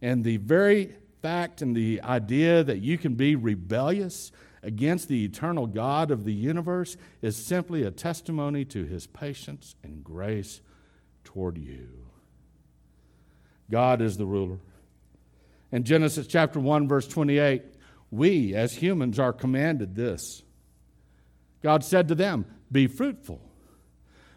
And 0.00 0.24
the 0.24 0.36
very 0.36 0.94
fact 1.20 1.62
and 1.62 1.74
the 1.74 2.00
idea 2.02 2.62
that 2.62 2.78
you 2.78 2.96
can 2.96 3.14
be 3.14 3.34
rebellious 3.34 4.30
against 4.62 5.08
the 5.08 5.24
eternal 5.24 5.66
God 5.66 6.10
of 6.10 6.24
the 6.24 6.32
universe 6.32 6.96
is 7.22 7.36
simply 7.36 7.82
a 7.82 7.90
testimony 7.90 8.64
to 8.66 8.84
His 8.84 9.06
patience 9.06 9.74
and 9.82 10.04
grace 10.04 10.60
toward 11.24 11.58
you. 11.58 11.88
God 13.70 14.00
is 14.00 14.16
the 14.16 14.26
ruler. 14.26 14.58
In 15.72 15.84
Genesis 15.84 16.26
chapter 16.26 16.60
1, 16.60 16.88
verse 16.88 17.08
28, 17.08 17.62
we 18.10 18.54
as 18.54 18.74
humans 18.74 19.18
are 19.18 19.32
commanded 19.32 19.94
this. 19.94 20.42
God 21.62 21.84
said 21.84 22.08
to 22.08 22.14
them, 22.14 22.46
Be 22.70 22.86
fruitful, 22.86 23.40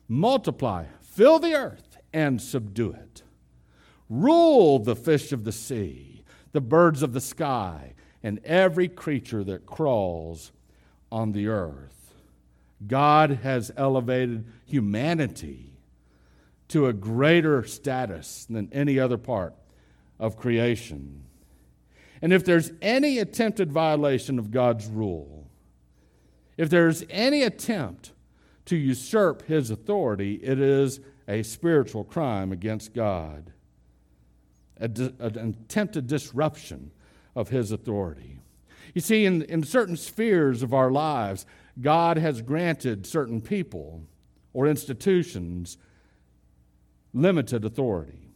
multiply, 0.07 0.86
fill 1.01 1.39
the 1.39 1.53
earth, 1.53 1.98
and 2.12 2.41
subdue 2.41 2.91
it. 2.91 3.24
Rule 4.09 4.79
the 4.79 4.95
fish 4.95 5.31
of 5.31 5.43
the 5.43 5.51
sea, 5.51 6.24
the 6.51 6.62
birds 6.62 7.03
of 7.03 7.13
the 7.13 7.21
sky, 7.21 7.93
and 8.24 8.39
every 8.43 8.88
creature 8.88 9.43
that 9.43 9.67
crawls 9.67 10.51
on 11.12 11.31
the 11.31 11.48
earth. 11.48 12.15
God 12.88 13.39
has 13.43 13.71
elevated 13.77 14.45
humanity 14.65 15.74
to 16.69 16.88
a 16.88 16.93
greater 16.93 17.63
status 17.63 18.45
than 18.50 18.69
any 18.71 19.00
other 19.00 19.17
part 19.17 19.53
of 20.20 20.38
creation. 20.38 21.24
And 22.22 22.34
if 22.34 22.44
there's 22.44 22.72
any 22.82 23.20
attempted 23.20 23.72
violation 23.72 24.38
of 24.38 24.52
God's 24.52 24.88
rule, 24.88 25.48
if 26.58 26.70
there's 26.70 27.04
any 27.10 27.44
attempt 27.44 28.12
to 28.66 28.76
usurp 28.76 29.48
his 29.48 29.72
authority, 29.72 30.36
it 30.36 30.60
is 30.60 31.00
a 31.28 31.44
spiritual 31.44 32.04
crime 32.04 32.52
against 32.52 32.94
God, 32.94 33.54
an 34.78 35.14
attempted 35.30 36.08
disruption 36.08 36.92
of 37.36 37.50
his 37.50 37.72
authority. 37.72 38.40
You 38.94 39.02
see, 39.02 39.26
in, 39.26 39.44
in 39.44 39.64
certain 39.64 39.96
spheres 39.96 40.64
of 40.64 40.74
our 40.74 40.92
lives, 40.92 41.46
God 41.80 42.18
has 42.18 42.42
granted 42.42 43.06
certain 43.06 43.42
people 43.42 44.04
or 44.54 44.68
institutions 44.68 45.78
limited 47.14 47.64
authority, 47.64 48.28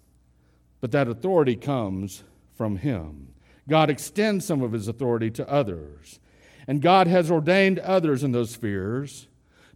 but 0.84 0.92
that 0.92 1.08
authority 1.08 1.56
comes 1.56 2.26
from 2.58 2.76
Him. 2.76 3.30
God 3.70 3.90
extends 3.90 4.44
some 4.46 4.62
of 4.62 4.74
His 4.74 4.90
authority 4.90 5.32
to 5.32 5.50
others, 5.50 6.20
and 6.68 6.82
God 6.82 7.08
has 7.08 7.32
ordained 7.32 7.80
others 7.80 8.22
in 8.22 8.34
those 8.34 8.52
spheres 8.52 9.28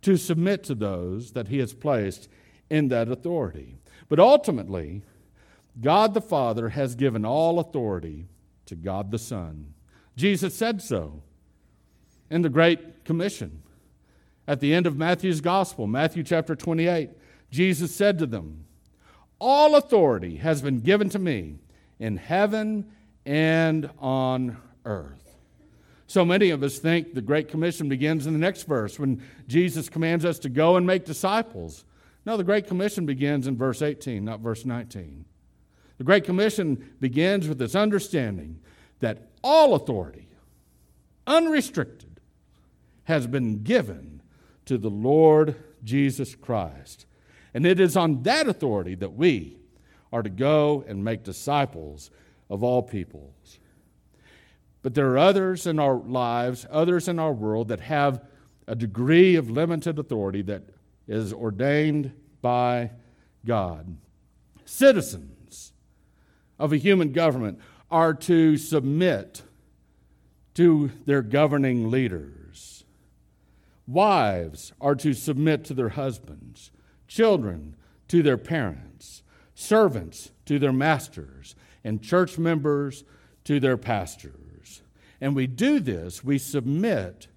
to 0.02 0.18
submit 0.18 0.66
to 0.66 0.76
those 0.76 1.32
that 1.32 1.48
He 1.48 1.60
has 1.60 1.74
placed 1.74 2.28
in 2.70 2.90
that 2.90 3.08
authority. 3.08 3.78
But 4.10 4.20
ultimately, 4.20 5.02
God 5.80 6.14
the 6.14 6.20
Father 6.20 6.68
has 6.68 6.94
given 6.94 7.24
all 7.24 7.60
authority 7.60 8.28
to 8.66 8.76
God 8.76 9.10
the 9.10 9.18
Son. 9.18 9.76
Jesus 10.18 10.56
said 10.56 10.82
so 10.82 11.24
in 12.30 12.42
the 12.42 12.50
Great 12.50 13.06
Commission. 13.06 13.64
At 14.46 14.60
the 14.60 14.74
end 14.74 14.86
of 14.86 14.98
Matthew's 14.98 15.40
Gospel, 15.40 15.88
Matthew 15.88 16.24
chapter 16.24 16.54
28, 16.54 17.12
Jesus 17.50 17.96
said 17.96 18.20
to 18.20 18.26
them, 18.26 18.66
all 19.40 19.76
authority 19.76 20.38
has 20.38 20.62
been 20.62 20.80
given 20.80 21.10
to 21.10 21.20
me 21.20 21.60
in 22.00 22.18
heaven 22.18 22.92
and 23.26 23.90
on 24.00 24.58
earth. 24.86 25.36
So 26.08 26.24
many 26.24 26.52
of 26.52 26.64
us 26.64 26.80
think 26.80 27.14
the 27.14 27.22
Great 27.22 27.50
Commission 27.50 27.90
begins 27.90 28.26
in 28.28 28.34
the 28.34 28.40
next 28.40 28.64
verse 28.64 28.98
when 28.98 29.22
Jesus 29.48 29.90
commands 29.90 30.24
us 30.24 30.40
to 30.40 30.50
go 30.50 30.78
and 30.78 30.88
make 30.88 31.04
disciples. 31.04 31.84
No, 32.26 32.38
the 32.38 32.46
Great 32.46 32.68
Commission 32.68 33.06
begins 33.06 33.46
in 33.48 33.58
verse 33.58 33.82
18, 33.82 34.24
not 34.24 34.40
verse 34.40 34.66
19. 34.66 35.26
The 35.98 36.04
Great 36.04 36.24
Commission 36.24 36.94
begins 37.00 37.48
with 37.48 37.58
this 37.58 37.76
understanding 37.76 38.62
that 39.00 39.30
all 39.44 39.76
authority, 39.76 40.30
unrestricted, 41.26 42.22
has 43.04 43.28
been 43.28 43.64
given 43.64 44.22
to 44.66 44.78
the 44.78 44.90
Lord 44.90 45.56
Jesus 45.84 46.36
Christ. 46.36 47.06
And 47.54 47.66
it 47.66 47.80
is 47.80 47.98
on 47.98 48.24
that 48.24 48.48
authority 48.48 48.96
that 48.96 49.14
we 49.14 49.58
are 50.12 50.24
to 50.24 50.30
go 50.30 50.84
and 50.88 51.04
make 51.04 51.24
disciples 51.24 52.12
of 52.50 52.64
all 52.64 52.82
peoples. 52.82 53.60
But 54.82 54.94
there 54.94 55.12
are 55.12 55.18
others 55.18 55.68
in 55.68 55.80
our 55.80 55.96
lives, 55.96 56.66
others 56.70 57.08
in 57.08 57.20
our 57.20 57.34
world 57.34 57.68
that 57.70 57.82
have 57.82 58.24
a 58.68 58.76
degree 58.76 59.36
of 59.36 59.50
limited 59.50 60.00
authority 60.00 60.42
that 60.44 60.64
is 61.08 61.34
ordained 61.34 62.12
by 62.42 62.92
God. 63.46 63.98
Citizens 64.66 65.74
of 66.60 66.74
a 66.74 66.78
human 66.78 67.12
government 67.12 67.60
are 67.90 68.14
to 68.14 68.58
submit 68.58 69.42
to 70.54 70.92
their 71.06 71.22
governing 71.22 71.90
leaders. 71.90 72.84
Wives 73.86 74.74
are 74.82 74.96
to 74.96 75.14
submit 75.14 75.64
to 75.66 75.74
their 75.74 75.90
husbands 75.90 76.72
children 77.08 77.76
to 78.08 78.22
their 78.22 78.38
parents, 78.38 79.24
servants 79.56 80.32
to 80.46 80.60
their 80.60 80.74
masters, 80.74 81.56
and 81.84 82.02
church 82.02 82.38
members 82.38 83.04
to 83.44 83.60
their 83.60 83.78
pastors. 83.78 84.82
And 85.20 85.36
we 85.36 85.48
do 85.48 85.80
this, 85.80 86.24
we 86.24 86.38
submit 86.38 87.28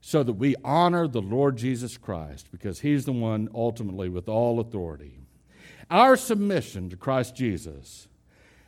so 0.00 0.22
that 0.22 0.34
we 0.34 0.54
honor 0.64 1.08
the 1.08 1.22
Lord 1.22 1.56
Jesus 1.56 1.96
Christ 1.96 2.48
because 2.50 2.80
he's 2.80 3.04
the 3.04 3.12
one 3.12 3.48
ultimately 3.54 4.08
with 4.08 4.28
all 4.28 4.60
authority. 4.60 5.18
Our 5.90 6.16
submission 6.16 6.90
to 6.90 6.96
Christ 6.96 7.36
Jesus, 7.36 8.08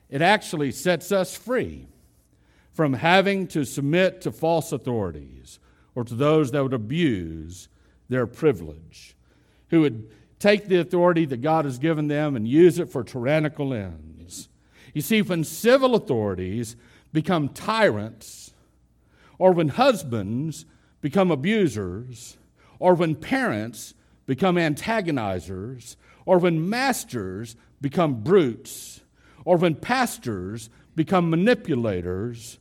it 0.09 0.23
actually 0.23 0.73
sets 0.73 1.13
us 1.13 1.37
free 1.37 1.89
from 2.73 2.93
having 2.93 3.47
to 3.49 3.65
submit 3.65 4.21
to 4.23 4.31
false 4.31 4.71
authorities 4.71 5.59
or 5.95 6.05
to 6.05 6.15
those 6.15 6.51
that 6.51 6.63
would 6.63 6.75
abuse 6.75 7.69
their 8.09 8.27
privilege, 8.27 9.16
who 9.71 9.81
would 9.83 10.09
take 10.39 10.67
the 10.67 10.79
authority 10.79 11.25
that 11.27 11.43
God 11.43 11.65
has 11.65 11.79
given 11.79 12.09
them 12.09 12.37
and 12.37 12.47
use 12.47 12.79
it 12.79 12.91
for 12.91 13.03
tyrannical 13.03 13.73
ends. 13.73 14.49
You 14.93 15.03
see, 15.03 15.23
when 15.23 15.45
civil 15.45 15.95
authorities 15.95 16.77
become 17.13 17.49
tyrants, 17.51 18.53
or 19.39 19.53
when 19.53 19.69
husbands 19.69 20.65
become 21.01 21.31
abusers, 21.31 22.37
or 22.79 22.95
when 22.95 23.15
parents 23.15 23.95
become 24.27 24.57
antagonizers, 24.57 25.97
or 26.25 26.39
when 26.39 26.69
masters 26.69 27.57
become 27.81 28.23
brutes, 28.23 29.01
or 29.45 29.57
when 29.57 29.75
pastors 29.75 30.71
become 30.95 31.31
manipulators, 31.31 32.59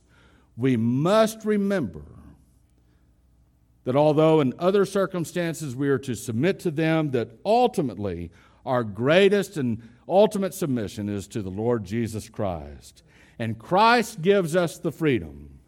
we 0.56 0.76
must 0.76 1.44
remember 1.44 2.02
that 3.86 3.94
although 3.94 4.40
in 4.40 4.52
other 4.58 4.84
circumstances 4.84 5.76
we 5.76 5.88
are 5.88 5.98
to 5.98 6.16
submit 6.16 6.58
to 6.58 6.72
them, 6.72 7.12
that 7.12 7.30
ultimately 7.44 8.32
our 8.66 8.82
greatest 8.82 9.56
and 9.56 9.80
ultimate 10.08 10.52
submission 10.52 11.08
is 11.08 11.28
to 11.28 11.40
the 11.40 11.50
Lord 11.50 11.84
Jesus 11.84 12.28
Christ. 12.28 13.04
And 13.38 13.60
Christ 13.60 14.22
gives 14.22 14.56
us 14.56 14.76
the 14.76 14.90
freedom 14.90 15.60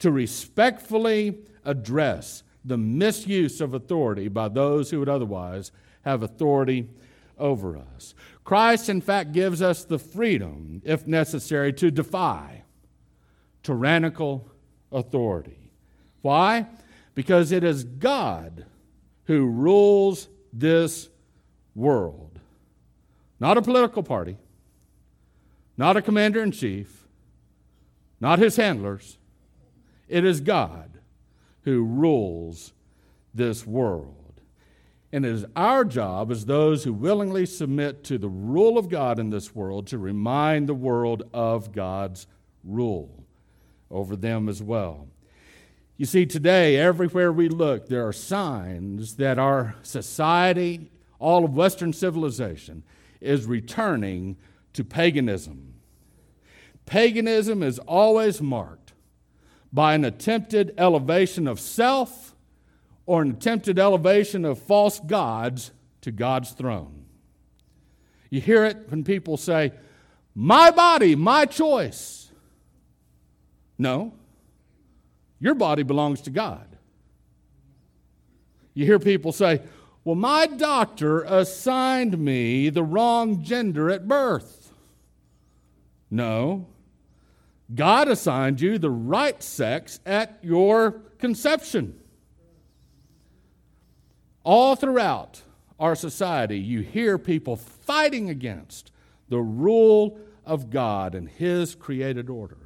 to 0.00 0.10
respectfully 0.10 1.38
address 1.64 2.42
the 2.64 2.76
misuse 2.76 3.60
of 3.60 3.72
authority 3.72 4.26
by 4.26 4.48
those 4.48 4.90
who 4.90 4.98
would 4.98 5.08
otherwise 5.08 5.70
have 6.04 6.24
authority 6.24 6.88
over 7.38 7.76
us. 7.76 8.16
Christ, 8.42 8.88
in 8.88 9.00
fact, 9.00 9.30
gives 9.30 9.62
us 9.62 9.84
the 9.84 9.98
freedom, 9.98 10.82
if 10.84 11.06
necessary, 11.06 11.72
to 11.74 11.92
defy 11.92 12.64
tyrannical 13.62 14.50
authority. 14.90 15.70
Why? 16.22 16.66
Because 17.14 17.52
it 17.52 17.64
is 17.64 17.84
God 17.84 18.66
who 19.24 19.46
rules 19.46 20.28
this 20.52 21.08
world. 21.74 22.38
Not 23.38 23.56
a 23.56 23.62
political 23.62 24.02
party, 24.02 24.36
not 25.76 25.96
a 25.96 26.02
commander 26.02 26.42
in 26.42 26.52
chief, 26.52 27.06
not 28.20 28.38
his 28.38 28.56
handlers. 28.56 29.18
It 30.08 30.24
is 30.24 30.40
God 30.40 30.98
who 31.62 31.84
rules 31.84 32.72
this 33.32 33.66
world. 33.66 34.16
And 35.12 35.24
it 35.24 35.32
is 35.32 35.44
our 35.56 35.84
job 35.84 36.30
as 36.30 36.44
those 36.44 36.84
who 36.84 36.92
willingly 36.92 37.46
submit 37.46 38.04
to 38.04 38.18
the 38.18 38.28
rule 38.28 38.78
of 38.78 38.88
God 38.88 39.18
in 39.18 39.30
this 39.30 39.54
world 39.54 39.86
to 39.88 39.98
remind 39.98 40.68
the 40.68 40.74
world 40.74 41.24
of 41.32 41.72
God's 41.72 42.26
rule 42.62 43.24
over 43.90 44.14
them 44.14 44.48
as 44.48 44.62
well. 44.62 45.08
You 46.00 46.06
see, 46.06 46.24
today, 46.24 46.78
everywhere 46.78 47.30
we 47.30 47.50
look, 47.50 47.88
there 47.88 48.08
are 48.08 48.12
signs 48.14 49.16
that 49.16 49.38
our 49.38 49.74
society, 49.82 50.90
all 51.18 51.44
of 51.44 51.54
Western 51.54 51.92
civilization, 51.92 52.84
is 53.20 53.44
returning 53.44 54.38
to 54.72 54.82
paganism. 54.82 55.74
paganism 56.86 57.62
is 57.62 57.78
always 57.80 58.40
marked 58.40 58.94
by 59.74 59.92
an 59.92 60.06
attempted 60.06 60.72
elevation 60.78 61.46
of 61.46 61.60
self 61.60 62.34
or 63.04 63.20
an 63.20 63.32
attempted 63.32 63.78
elevation 63.78 64.46
of 64.46 64.58
false 64.58 65.00
gods 65.00 65.70
to 66.00 66.10
God's 66.10 66.52
throne. 66.52 67.04
You 68.30 68.40
hear 68.40 68.64
it 68.64 68.88
when 68.88 69.04
people 69.04 69.36
say, 69.36 69.72
My 70.34 70.70
body, 70.70 71.14
my 71.14 71.44
choice. 71.44 72.32
No, 73.76 74.14
your 75.40 75.54
body 75.54 75.82
belongs 75.82 76.20
to 76.22 76.30
God. 76.30 76.66
You 78.74 78.86
hear 78.86 78.98
people 78.98 79.32
say, 79.32 79.62
Well, 80.04 80.14
my 80.14 80.46
doctor 80.46 81.22
assigned 81.22 82.18
me 82.18 82.68
the 82.68 82.84
wrong 82.84 83.42
gender 83.42 83.90
at 83.90 84.06
birth. 84.06 84.72
No, 86.10 86.66
God 87.74 88.08
assigned 88.08 88.60
you 88.60 88.78
the 88.78 88.90
right 88.90 89.42
sex 89.42 90.00
at 90.04 90.38
your 90.42 91.02
conception. 91.18 91.98
All 94.42 94.74
throughout 94.74 95.42
our 95.78 95.94
society, 95.94 96.58
you 96.58 96.80
hear 96.80 97.18
people 97.18 97.56
fighting 97.56 98.28
against 98.28 98.90
the 99.28 99.40
rule 99.40 100.18
of 100.44 100.70
God 100.70 101.14
and 101.14 101.28
His 101.28 101.74
created 101.74 102.28
order. 102.28 102.56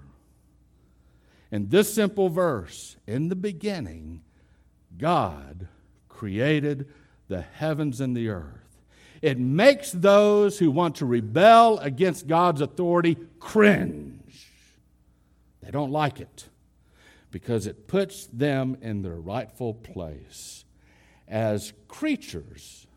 In 1.55 1.69
this 1.69 1.95
simple 1.95 2.31
verse, 2.31 2.97
in 3.07 3.29
the 3.29 3.37
beginning, 3.37 4.23
God 4.99 5.69
created 6.09 6.89
the 7.29 7.43
heavens 7.43 8.01
and 8.01 8.17
the 8.17 8.29
earth. 8.29 8.83
It 9.23 9.39
makes 9.39 9.93
those 9.93 10.59
who 10.59 10.73
want 10.73 10.97
to 10.97 11.07
rebel 11.07 11.79
against 11.79 12.27
God's 12.27 12.61
authority 12.61 13.17
cringe. 13.39 14.49
They 15.63 15.71
don't 15.71 15.93
like 15.93 16.19
it 16.19 16.49
because 17.31 17.69
it 17.69 17.87
puts 17.87 18.27
them 18.27 18.77
in 18.83 19.03
their 19.03 19.21
rightful 19.21 19.75
place 19.75 20.65
as 21.29 21.73
creatures, 21.87 22.89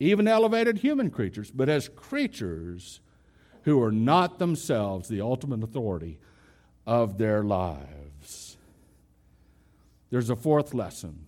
even 0.00 0.26
elevated 0.26 0.78
human 0.78 1.10
creatures, 1.10 1.50
but 1.50 1.68
as 1.68 1.90
creatures 1.90 3.00
who 3.64 3.82
are 3.82 3.92
not 3.92 4.38
themselves 4.38 5.06
the 5.08 5.20
ultimate 5.20 5.62
authority 5.62 6.18
of 6.86 7.18
their 7.18 7.42
lives. 7.42 8.56
There's 10.10 10.30
a 10.30 10.36
fourth 10.36 10.74
lesson, 10.74 11.26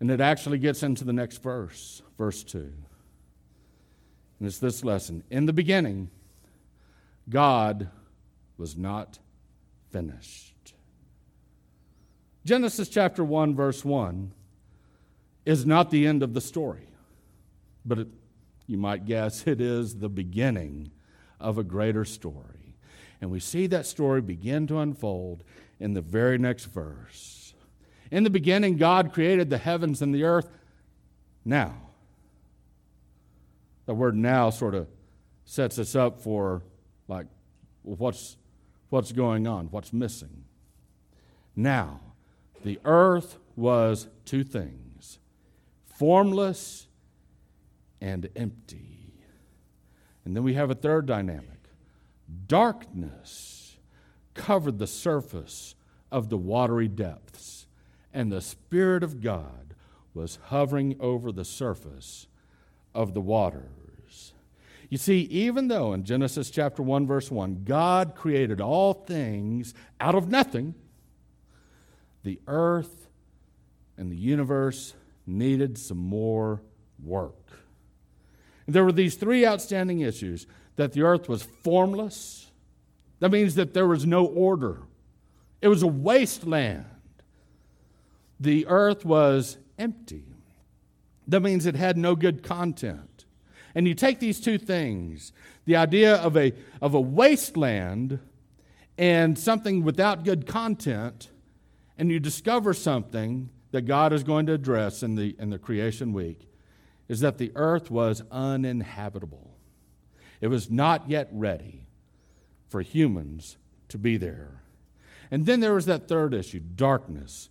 and 0.00 0.10
it 0.10 0.20
actually 0.20 0.58
gets 0.58 0.82
into 0.82 1.04
the 1.04 1.12
next 1.12 1.42
verse, 1.42 2.02
verse 2.18 2.44
2. 2.44 2.58
And 2.58 4.46
it's 4.46 4.58
this 4.58 4.84
lesson 4.84 5.24
In 5.30 5.46
the 5.46 5.52
beginning, 5.52 6.10
God 7.28 7.88
was 8.58 8.76
not 8.76 9.18
finished. 9.90 10.74
Genesis 12.44 12.88
chapter 12.88 13.24
1, 13.24 13.56
verse 13.56 13.84
1 13.84 14.32
is 15.44 15.66
not 15.66 15.90
the 15.90 16.06
end 16.06 16.22
of 16.22 16.34
the 16.34 16.40
story, 16.40 16.88
but 17.84 17.98
it, 18.00 18.08
you 18.66 18.76
might 18.76 19.04
guess 19.04 19.46
it 19.46 19.60
is 19.60 19.96
the 19.96 20.08
beginning 20.08 20.90
of 21.40 21.58
a 21.58 21.64
greater 21.64 22.04
story. 22.04 22.65
And 23.20 23.30
we 23.30 23.40
see 23.40 23.66
that 23.68 23.86
story 23.86 24.20
begin 24.20 24.66
to 24.68 24.78
unfold 24.78 25.42
in 25.80 25.94
the 25.94 26.00
very 26.00 26.38
next 26.38 26.66
verse. 26.66 27.54
In 28.10 28.24
the 28.24 28.30
beginning, 28.30 28.76
God 28.76 29.12
created 29.12 29.50
the 29.50 29.58
heavens 29.58 30.02
and 30.02 30.14
the 30.14 30.24
earth. 30.24 30.48
Now, 31.44 31.74
the 33.86 33.94
word 33.94 34.16
now 34.16 34.50
sort 34.50 34.74
of 34.74 34.88
sets 35.44 35.78
us 35.78 35.94
up 35.94 36.20
for 36.20 36.62
like, 37.08 37.26
what's, 37.82 38.36
what's 38.90 39.12
going 39.12 39.46
on? 39.46 39.66
What's 39.66 39.92
missing? 39.92 40.44
Now, 41.54 42.00
the 42.64 42.78
earth 42.84 43.38
was 43.54 44.08
two 44.24 44.44
things 44.44 45.18
formless 45.86 46.86
and 48.00 48.28
empty. 48.36 49.14
And 50.24 50.36
then 50.36 50.42
we 50.42 50.54
have 50.54 50.70
a 50.70 50.74
third 50.74 51.06
dynamic 51.06 51.55
darkness 52.46 53.76
covered 54.34 54.78
the 54.78 54.86
surface 54.86 55.74
of 56.10 56.28
the 56.28 56.38
watery 56.38 56.88
depths, 56.88 57.66
and 58.12 58.30
the 58.30 58.40
Spirit 58.40 59.02
of 59.02 59.20
God 59.20 59.74
was 60.14 60.38
hovering 60.44 60.96
over 61.00 61.32
the 61.32 61.44
surface 61.44 62.26
of 62.94 63.14
the 63.14 63.20
waters. 63.20 64.32
You 64.88 64.98
see, 64.98 65.22
even 65.22 65.68
though 65.68 65.92
in 65.92 66.04
Genesis 66.04 66.50
chapter 66.50 66.82
1, 66.82 67.06
verse 67.06 67.30
1, 67.30 67.62
God 67.64 68.14
created 68.14 68.60
all 68.60 68.94
things 68.94 69.74
out 70.00 70.14
of 70.14 70.28
nothing, 70.28 70.74
the 72.22 72.40
earth 72.46 73.08
and 73.96 74.10
the 74.10 74.16
universe 74.16 74.94
needed 75.26 75.76
some 75.76 75.98
more 75.98 76.62
work. 77.02 77.34
There 78.68 78.84
were 78.84 78.92
these 78.92 79.16
three 79.16 79.46
outstanding 79.46 80.00
issues 80.00 80.46
that 80.76 80.92
the 80.92 81.02
earth 81.02 81.28
was 81.28 81.42
formless. 81.42 82.50
That 83.20 83.30
means 83.30 83.54
that 83.54 83.74
there 83.74 83.86
was 83.86 84.06
no 84.06 84.26
order, 84.26 84.82
it 85.60 85.68
was 85.68 85.82
a 85.82 85.88
wasteland. 85.88 86.84
The 88.38 88.66
earth 88.66 89.04
was 89.06 89.56
empty. 89.78 90.24
That 91.26 91.40
means 91.40 91.64
it 91.64 91.74
had 91.74 91.96
no 91.96 92.14
good 92.14 92.42
content. 92.42 93.24
And 93.74 93.88
you 93.88 93.94
take 93.94 94.20
these 94.20 94.40
two 94.40 94.58
things 94.58 95.32
the 95.64 95.76
idea 95.76 96.16
of 96.16 96.36
a, 96.36 96.52
of 96.80 96.94
a 96.94 97.00
wasteland 97.00 98.20
and 98.98 99.38
something 99.38 99.82
without 99.84 100.24
good 100.24 100.46
content, 100.46 101.30
and 101.98 102.10
you 102.10 102.20
discover 102.20 102.72
something 102.72 103.50
that 103.72 103.82
God 103.82 104.12
is 104.12 104.22
going 104.22 104.46
to 104.46 104.52
address 104.52 105.02
in 105.02 105.16
the, 105.16 105.34
in 105.38 105.50
the 105.50 105.58
creation 105.58 106.12
week 106.12 106.48
is 107.08 107.20
that 107.20 107.38
the 107.38 107.52
earth 107.54 107.90
was 107.90 108.22
uninhabitable. 108.30 109.55
It 110.40 110.48
was 110.48 110.70
not 110.70 111.08
yet 111.08 111.28
ready 111.32 111.86
for 112.68 112.82
humans 112.82 113.56
to 113.88 113.98
be 113.98 114.16
there. 114.16 114.62
And 115.30 115.46
then 115.46 115.60
there 115.60 115.74
was 115.74 115.86
that 115.86 116.08
third 116.08 116.34
issue 116.34 116.60
darkness 116.60 117.48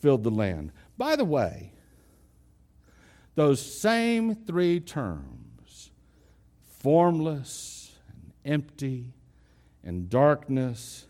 filled 0.00 0.24
the 0.24 0.30
land. 0.30 0.72
By 0.96 1.16
the 1.16 1.24
way, 1.24 1.72
those 3.34 3.60
same 3.60 4.34
three 4.34 4.80
terms, 4.80 5.90
formless 6.80 7.96
and 8.08 8.32
empty 8.44 9.14
and 9.84 10.10
darkness, 10.10 11.06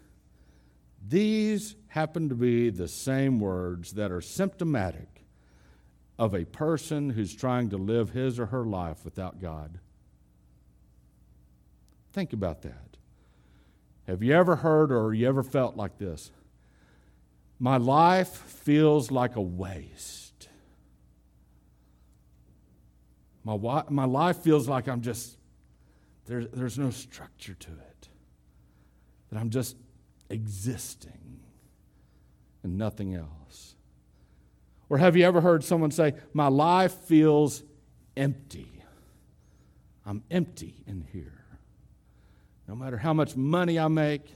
these 1.06 1.74
happen 1.88 2.28
to 2.28 2.34
be 2.34 2.70
the 2.70 2.88
same 2.88 3.40
words 3.40 3.92
that 3.92 4.12
are 4.12 4.20
symptomatic 4.20 5.24
of 6.18 6.34
a 6.34 6.44
person 6.44 7.10
who's 7.10 7.34
trying 7.34 7.68
to 7.70 7.76
live 7.76 8.10
his 8.10 8.38
or 8.38 8.46
her 8.46 8.64
life 8.64 9.04
without 9.04 9.40
God. 9.40 9.78
Think 12.12 12.32
about 12.32 12.62
that. 12.62 12.96
Have 14.06 14.22
you 14.22 14.34
ever 14.34 14.56
heard 14.56 14.92
or 14.92 15.14
you 15.14 15.28
ever 15.28 15.42
felt 15.42 15.76
like 15.76 15.98
this? 15.98 16.30
My 17.58 17.76
life 17.76 18.28
feels 18.28 19.10
like 19.10 19.36
a 19.36 19.40
waste. 19.40 20.48
My, 23.44 23.84
my 23.88 24.04
life 24.04 24.38
feels 24.38 24.68
like 24.68 24.88
I'm 24.88 25.00
just, 25.00 25.36
there, 26.26 26.44
there's 26.44 26.78
no 26.78 26.90
structure 26.90 27.54
to 27.54 27.70
it. 27.70 28.08
That 29.30 29.38
I'm 29.38 29.50
just 29.50 29.76
existing 30.28 31.40
and 32.62 32.76
nothing 32.78 33.14
else? 33.14 33.74
Or 34.88 34.98
have 34.98 35.16
you 35.16 35.24
ever 35.24 35.40
heard 35.40 35.64
someone 35.64 35.90
say, 35.90 36.14
My 36.32 36.48
life 36.48 36.92
feels 36.92 37.62
empty? 38.16 38.82
I'm 40.04 40.22
empty 40.30 40.82
in 40.86 41.06
here. 41.12 41.41
No 42.72 42.76
matter 42.76 42.96
how 42.96 43.12
much 43.12 43.36
money 43.36 43.78
I 43.78 43.88
make, 43.88 44.34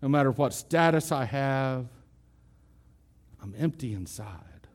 no 0.00 0.08
matter 0.08 0.30
what 0.30 0.54
status 0.54 1.12
I 1.12 1.26
have, 1.26 1.88
I'm 3.42 3.54
empty 3.58 3.92
inside. 3.92 4.66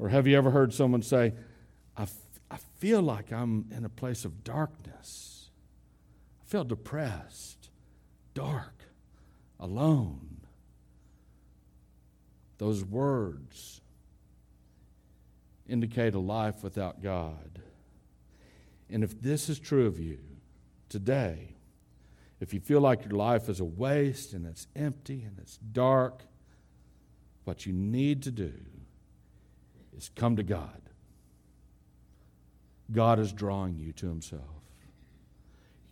Or 0.00 0.08
have 0.08 0.26
you 0.26 0.36
ever 0.36 0.50
heard 0.50 0.74
someone 0.74 1.02
say, 1.02 1.32
I, 1.96 2.02
f- 2.02 2.40
I 2.50 2.56
feel 2.80 3.02
like 3.02 3.32
I'm 3.32 3.66
in 3.70 3.84
a 3.84 3.88
place 3.88 4.24
of 4.24 4.42
darkness? 4.42 5.50
I 6.44 6.50
feel 6.50 6.64
depressed, 6.64 7.70
dark, 8.34 8.74
alone. 9.60 10.40
Those 12.58 12.84
words 12.84 13.80
indicate 15.68 16.16
a 16.16 16.18
life 16.18 16.64
without 16.64 17.00
God. 17.00 17.60
And 18.90 19.04
if 19.04 19.22
this 19.22 19.48
is 19.48 19.60
true 19.60 19.86
of 19.86 20.00
you 20.00 20.18
today, 20.88 21.56
if 22.40 22.52
you 22.52 22.60
feel 22.60 22.80
like 22.80 23.04
your 23.04 23.14
life 23.14 23.48
is 23.48 23.60
a 23.60 23.64
waste 23.64 24.32
and 24.32 24.46
it's 24.46 24.66
empty 24.76 25.22
and 25.22 25.38
it's 25.38 25.56
dark, 25.56 26.22
what 27.44 27.64
you 27.64 27.72
need 27.72 28.22
to 28.24 28.30
do 28.30 28.52
is 29.96 30.10
come 30.14 30.36
to 30.36 30.42
God. 30.42 30.80
God 32.92 33.18
is 33.18 33.32
drawing 33.32 33.78
you 33.78 33.92
to 33.92 34.08
Himself. 34.08 34.42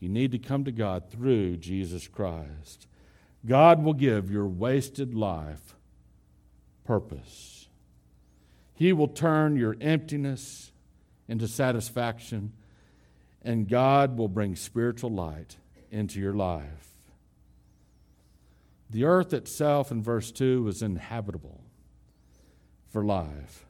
You 0.01 0.09
need 0.09 0.33
to 0.33 0.39
come 0.39 0.65
to 0.65 0.73
God 0.73 1.11
through 1.11 1.57
Jesus 1.57 2.09
Christ. 2.09 2.87
God 3.47 3.83
will 3.83 3.95
give 3.95 4.31
your 4.31 4.47
wasted 4.47 5.15
life 5.15 5.75
purpose. 6.85 7.69
He 8.75 8.93
will 8.93 9.09
turn 9.09 9.57
your 9.57 9.77
emptiness 9.81 10.73
into 11.29 11.49
satisfaction, 11.49 12.53
and 13.45 13.69
God 13.69 14.17
will 14.17 14.29
bring 14.29 14.57
spiritual 14.57 15.11
light 15.11 15.59
into 15.91 16.19
your 16.19 16.33
life. 16.33 16.89
The 18.91 19.05
earth 19.05 19.33
itself, 19.35 19.91
in 19.91 20.03
verse 20.03 20.33
2, 20.33 20.63
was 20.63 20.83
inhabitable 20.83 21.61
for 22.89 23.05
life. 23.05 23.67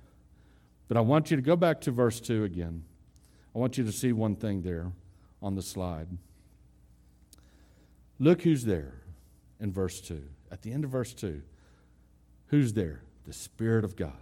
But 0.86 0.96
I 0.96 1.00
want 1.00 1.30
you 1.30 1.36
to 1.36 1.42
go 1.42 1.56
back 1.56 1.80
to 1.82 1.90
verse 1.90 2.20
2 2.20 2.44
again. 2.44 2.84
I 3.54 3.58
want 3.58 3.76
you 3.78 3.84
to 3.84 3.92
see 3.92 4.12
one 4.12 4.36
thing 4.36 4.62
there 4.62 4.92
on 5.42 5.54
the 5.54 5.62
slide. 5.62 6.08
Look 8.18 8.42
who's 8.42 8.64
there 8.64 9.02
in 9.60 9.72
verse 9.72 10.00
2. 10.00 10.22
At 10.52 10.62
the 10.62 10.72
end 10.72 10.84
of 10.84 10.90
verse 10.90 11.14
2, 11.14 11.42
who's 12.46 12.74
there? 12.74 13.02
The 13.24 13.32
Spirit 13.32 13.84
of 13.84 13.96
God. 13.96 14.12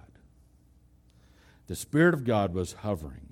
The 1.66 1.76
Spirit 1.76 2.14
of 2.14 2.24
God 2.24 2.54
was 2.54 2.74
hovering 2.74 3.31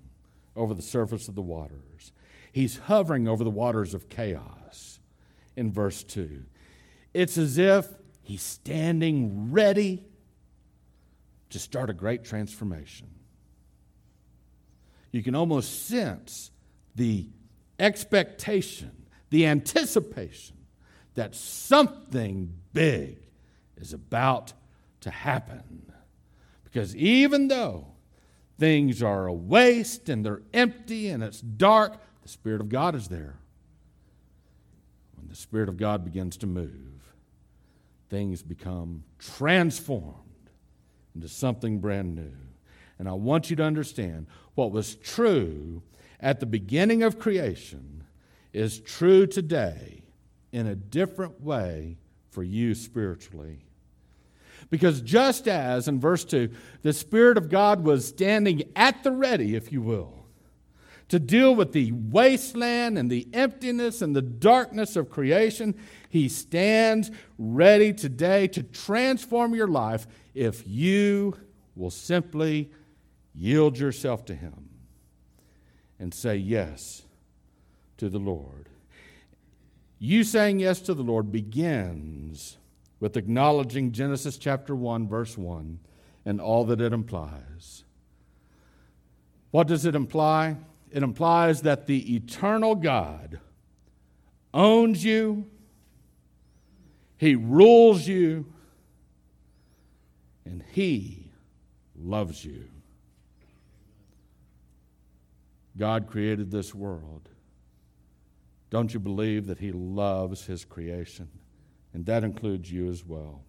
over 0.61 0.75
the 0.75 0.83
surface 0.83 1.27
of 1.27 1.35
the 1.35 1.43
waters. 1.43 2.13
He's 2.53 2.77
hovering 2.79 3.27
over 3.27 3.43
the 3.43 3.51
waters 3.51 3.95
of 3.95 4.09
chaos 4.09 5.01
in 5.57 5.73
verse 5.73 6.05
2. 6.05 6.45
It's 7.15 7.39
as 7.39 7.57
if 7.57 7.89
he's 8.23 8.43
standing 8.43 9.51
ready 9.51 10.05
to 11.49 11.59
start 11.59 11.89
a 11.89 11.95
great 11.95 12.25
transformation. 12.25 13.09
You 15.11 15.23
can 15.23 15.35
almost 15.35 15.87
sense 15.87 16.51
the 16.95 17.29
expectation, 17.79 19.07
the 19.31 19.47
anticipation 19.47 20.57
that 21.15 21.35
something 21.35 22.55
big 22.73 23.19
is 23.77 23.93
about 23.93 24.53
to 25.01 25.11
happen. 25.11 25.91
Because 26.65 26.95
even 26.95 27.49
though 27.49 27.90
things 28.61 29.03
are 29.03 29.27
a 29.27 29.33
waste 29.33 30.11
and 30.11 30.25
they're 30.25 30.43
empty 30.53 31.09
and 31.09 31.23
it's 31.25 31.41
dark, 31.41 31.99
the 32.23 32.29
Spirit 32.29 32.61
of 32.61 32.69
God 32.69 32.95
is 32.95 33.09
there. 33.09 33.39
When 35.17 35.29
the 35.29 35.35
Spirit 35.35 35.71
of 35.71 35.79
God 35.79 36.05
begins 36.05 36.37
to 36.37 36.47
move, 36.47 37.15
things 38.11 38.43
become 38.43 39.03
transformed 39.19 40.15
into 41.15 41.27
something 41.27 41.79
brand 41.79 42.15
new. 42.15 42.33
And 42.99 43.09
I 43.09 43.15
want 43.15 43.49
you 43.49 43.57
to 43.57 43.65
understand 43.65 44.27
what 44.55 44.73
was 44.73 44.95
true 44.95 45.83
at 46.21 46.39
the 46.39 46.47
beginning 46.47 47.03
of 47.03 47.19
creation 47.19 48.05
is 48.53 48.79
true 48.79 49.27
today 49.27 50.03
in 50.53 50.67
a 50.67 50.75
different 50.75 51.41
way 51.41 51.97
for 52.29 52.43
you 52.43 52.75
spiritually. 52.75 53.65
Because 54.71 55.01
just 55.01 55.49
as, 55.49 55.89
in 55.89 55.99
verse 56.01 56.25
2, 56.25 56.49
the 56.83 56.93
Spirit 56.93 57.37
of 57.37 57.49
God 57.49 57.85
was 57.85 58.07
standing 58.07 58.63
at 58.77 59.03
the 59.03 59.11
ready, 59.11 59.57
if 59.57 59.73
you 59.73 59.83
will, 59.83 60.15
to 61.09 61.19
deal 61.19 61.55
with 61.57 61.73
the 61.73 61.91
wasteland 61.91 62.97
and 62.97 63.11
the 63.11 63.27
emptiness 63.33 64.01
and 64.01 64.15
the 64.15 64.23
darkness 64.23 64.95
of 64.95 65.11
creation, 65.11 65.75
He 66.09 66.29
stands 66.29 67.11
ready 67.37 67.93
today 67.93 68.47
to 68.49 68.63
transform 68.63 69.55
your 69.55 69.67
life 69.67 70.07
if 70.35 70.63
you 70.67 71.37
will 71.75 71.91
simply 71.91 72.71
yield 73.35 73.77
yourself 73.77 74.25
to 74.27 74.37
Him 74.37 74.69
and 75.99 76.15
say 76.15 76.37
yes 76.37 77.03
to 77.97 78.09
the 78.09 78.19
Lord. 78.19 78.69
You 79.99 80.23
saying 80.23 80.61
yes 80.61 80.81
to 80.83 80.95
the 80.95 81.03
Lord 81.03 81.33
begins 81.33 82.57
with 83.01 83.17
acknowledging 83.17 83.93
Genesis 83.93 84.37
chapter 84.37 84.77
1, 84.77 85.09
verse 85.09 85.37
1, 85.37 85.81
and 86.27 86.41
all 86.41 86.65
that 86.67 86.81
it 86.81 86.93
implies. 86.93 87.85
What 89.51 89.67
does 89.67 89.87
it 89.87 89.95
imply? 89.95 90.59
It 90.93 91.03
implies 91.03 91.63
that 91.63 91.87
the 91.87 92.15
eternal 92.15 92.75
God 92.75 93.41
owns 94.53 95.03
you, 95.03 95.47
He 97.17 97.35
rules 97.35 98.07
you, 98.07 98.53
and 100.45 100.63
He 100.73 101.31
loves 101.99 102.45
you. 102.45 102.69
God 105.79 106.07
created 106.07 106.51
this 106.51 106.75
world. 106.75 107.29
Don't 108.69 108.93
you 108.93 109.01
believe 109.01 109.47
that 109.47 109.59
He 109.59 109.73
loves 109.73 110.45
His 110.45 110.65
creation? 110.65 111.29
And 111.93 112.07
that 112.07 112.25
includes 112.25 112.71
you 112.71 112.89
as 112.89 113.05
well. 113.05 113.43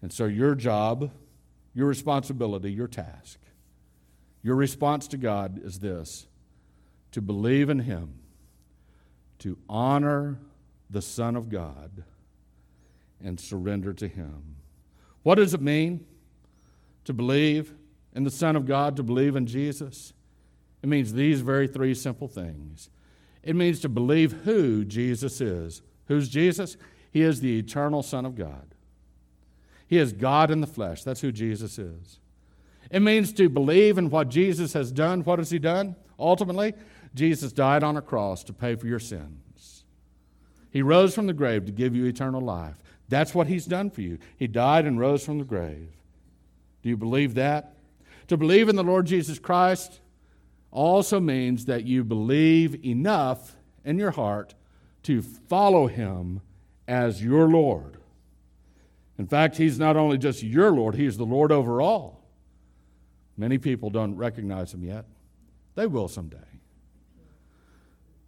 And 0.00 0.12
so, 0.12 0.24
your 0.24 0.54
job, 0.54 1.10
your 1.74 1.86
responsibility, 1.86 2.72
your 2.72 2.88
task, 2.88 3.38
your 4.42 4.56
response 4.56 5.06
to 5.08 5.16
God 5.16 5.60
is 5.64 5.78
this 5.78 6.26
to 7.12 7.20
believe 7.20 7.70
in 7.70 7.80
Him, 7.80 8.14
to 9.38 9.56
honor 9.68 10.38
the 10.90 11.02
Son 11.02 11.36
of 11.36 11.48
God, 11.48 12.04
and 13.22 13.38
surrender 13.38 13.92
to 13.92 14.08
Him. 14.08 14.56
What 15.22 15.36
does 15.36 15.54
it 15.54 15.60
mean 15.60 16.04
to 17.04 17.12
believe 17.12 17.72
in 18.14 18.24
the 18.24 18.30
Son 18.30 18.56
of 18.56 18.66
God, 18.66 18.96
to 18.96 19.02
believe 19.02 19.36
in 19.36 19.46
Jesus? 19.46 20.12
It 20.82 20.88
means 20.88 21.12
these 21.12 21.40
very 21.40 21.68
three 21.68 21.94
simple 21.94 22.26
things. 22.26 22.90
It 23.42 23.54
means 23.54 23.80
to 23.80 23.88
believe 23.88 24.32
who 24.44 24.84
Jesus 24.84 25.40
is. 25.40 25.82
Who's 26.06 26.28
Jesus? 26.28 26.76
He 27.12 27.22
is 27.22 27.40
the 27.40 27.58
eternal 27.58 28.02
Son 28.02 28.24
of 28.24 28.34
God. 28.34 28.74
He 29.86 29.98
is 29.98 30.14
God 30.14 30.50
in 30.50 30.62
the 30.62 30.66
flesh. 30.66 31.04
That's 31.04 31.20
who 31.20 31.30
Jesus 31.30 31.78
is. 31.78 32.18
It 32.90 33.00
means 33.00 33.32
to 33.34 33.48
believe 33.48 33.98
in 33.98 34.10
what 34.10 34.30
Jesus 34.30 34.72
has 34.72 34.90
done. 34.90 35.22
What 35.22 35.38
has 35.38 35.50
He 35.50 35.58
done? 35.58 35.96
Ultimately, 36.18 36.72
Jesus 37.14 37.52
died 37.52 37.82
on 37.82 37.96
a 37.96 38.02
cross 38.02 38.42
to 38.44 38.54
pay 38.54 38.74
for 38.74 38.86
your 38.86 38.98
sins. 38.98 39.84
He 40.70 40.80
rose 40.80 41.14
from 41.14 41.26
the 41.26 41.34
grave 41.34 41.66
to 41.66 41.72
give 41.72 41.94
you 41.94 42.06
eternal 42.06 42.40
life. 42.40 42.82
That's 43.10 43.34
what 43.34 43.46
He's 43.46 43.66
done 43.66 43.90
for 43.90 44.00
you. 44.00 44.18
He 44.36 44.46
died 44.46 44.86
and 44.86 44.98
rose 44.98 45.24
from 45.24 45.38
the 45.38 45.44
grave. 45.44 45.90
Do 46.82 46.88
you 46.88 46.96
believe 46.96 47.34
that? 47.34 47.74
To 48.28 48.38
believe 48.38 48.70
in 48.70 48.76
the 48.76 48.82
Lord 48.82 49.04
Jesus 49.04 49.38
Christ 49.38 50.00
also 50.70 51.20
means 51.20 51.66
that 51.66 51.84
you 51.84 52.02
believe 52.02 52.82
enough 52.84 53.56
in 53.84 53.98
your 53.98 54.12
heart 54.12 54.54
to 55.02 55.20
follow 55.20 55.86
Him 55.86 56.40
as 56.86 57.22
your 57.22 57.48
Lord. 57.48 57.96
In 59.18 59.26
fact, 59.26 59.56
He's 59.56 59.78
not 59.78 59.96
only 59.96 60.18
just 60.18 60.42
your 60.42 60.70
Lord, 60.70 60.94
He's 60.94 61.16
the 61.16 61.24
Lord 61.24 61.52
over 61.52 61.80
all. 61.80 62.24
Many 63.36 63.58
people 63.58 63.90
don't 63.90 64.16
recognize 64.16 64.72
Him 64.74 64.82
yet. 64.82 65.04
They 65.74 65.86
will 65.86 66.08
someday. 66.08 66.38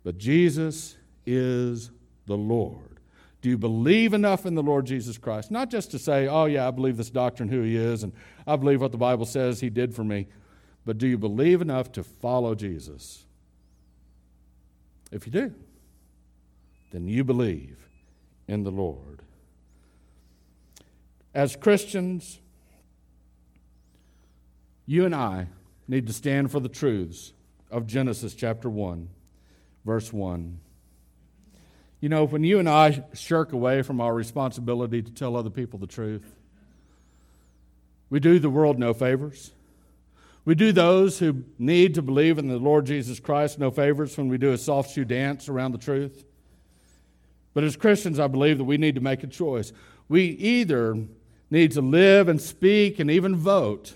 But 0.03 0.19
Jesus 0.19 0.97
is 1.27 1.91
the 2.27 2.37
Lord. 2.37 3.01
Do 3.41 3.51
you 3.51 3.59
believe 3.59 4.15
enough 4.15 4.47
in 4.47 4.55
the 4.55 4.63
Lord 4.63 4.87
Jesus 4.87 5.19
Christ? 5.19 5.51
Not 5.51 5.71
just 5.71 5.91
to 5.91 5.99
say, 5.99 6.27
oh, 6.27 6.47
yeah, 6.47 6.67
I 6.67 6.71
believe 6.71 6.97
this 6.97 7.11
doctrine, 7.11 7.49
who 7.49 7.63
He 7.63 7.77
is, 7.77 8.03
and 8.03 8.13
I 8.47 8.57
believe 8.57 8.81
what 8.81 8.93
the 8.93 8.99
Bible 8.99 9.27
says 9.27 9.61
He 9.61 9.71
did 9.71 9.95
for 9.95 10.05
me. 10.05 10.27
But 10.87 10.99
do 10.99 11.07
you 11.07 11.19
believe 11.19 11.61
enough 11.61 11.93
to 11.93 12.03
follow 12.03 12.55
Jesus? 12.55 13.25
If 15.11 15.27
you 15.27 15.33
do, 15.33 15.55
then 16.93 17.07
you 17.07 17.25
believe 17.25 17.84
in 18.47 18.63
the 18.65 18.71
Lord. 18.71 19.23
As 21.35 21.57
Christians, 21.57 22.41
you 24.87 25.05
and 25.05 25.15
I 25.15 25.49
need 25.89 26.07
to 26.07 26.13
stand 26.13 26.51
for 26.51 26.61
the 26.61 26.69
truths 26.69 27.33
of 27.71 27.87
Genesis 27.87 28.35
chapter 28.35 28.71
1, 28.71 29.09
verse 29.85 30.13
1. 30.13 30.61
You 32.01 32.09
know, 32.09 32.25
when 32.25 32.45
you 32.45 32.59
and 32.59 32.69
I 32.69 33.05
shirk 33.15 33.53
away 33.53 33.83
from 33.83 34.01
our 34.01 34.15
responsibility 34.15 35.03
to 35.03 35.11
tell 35.11 35.37
other 35.37 35.51
people 35.51 35.79
the 35.79 35.87
truth, 35.87 36.37
we 38.11 38.21
do 38.21 38.39
the 38.39 38.51
world 38.51 38.79
no 38.79 38.95
favors. 38.95 39.53
We 40.45 40.55
do 40.55 40.73
those 40.73 41.19
who 41.19 41.45
need 41.59 41.95
to 41.95 42.03
believe 42.03 42.39
in 42.39 42.49
the 42.49 42.59
Lord 42.59 42.85
Jesus 42.85 43.19
Christ 43.19 43.59
no 43.59 43.71
favors 43.71 44.17
when 44.19 44.29
we 44.29 44.37
do 44.37 44.53
a 44.53 44.59
soft 44.59 44.93
shoe 44.95 45.07
dance 45.07 45.49
around 45.49 45.73
the 45.73 45.79
truth. 45.79 46.25
But 47.55 47.65
as 47.65 47.77
Christians, 47.77 48.19
I 48.19 48.27
believe 48.27 48.59
that 48.59 48.65
we 48.65 48.77
need 48.77 48.97
to 48.97 49.01
make 49.01 49.23
a 49.23 49.29
choice. 49.29 49.73
We 50.09 50.25
either 50.25 51.07
need 51.51 51.73
to 51.73 51.81
live 51.81 52.29
and 52.29 52.41
speak 52.41 52.99
and 52.99 53.11
even 53.11 53.37
vote 53.37 53.95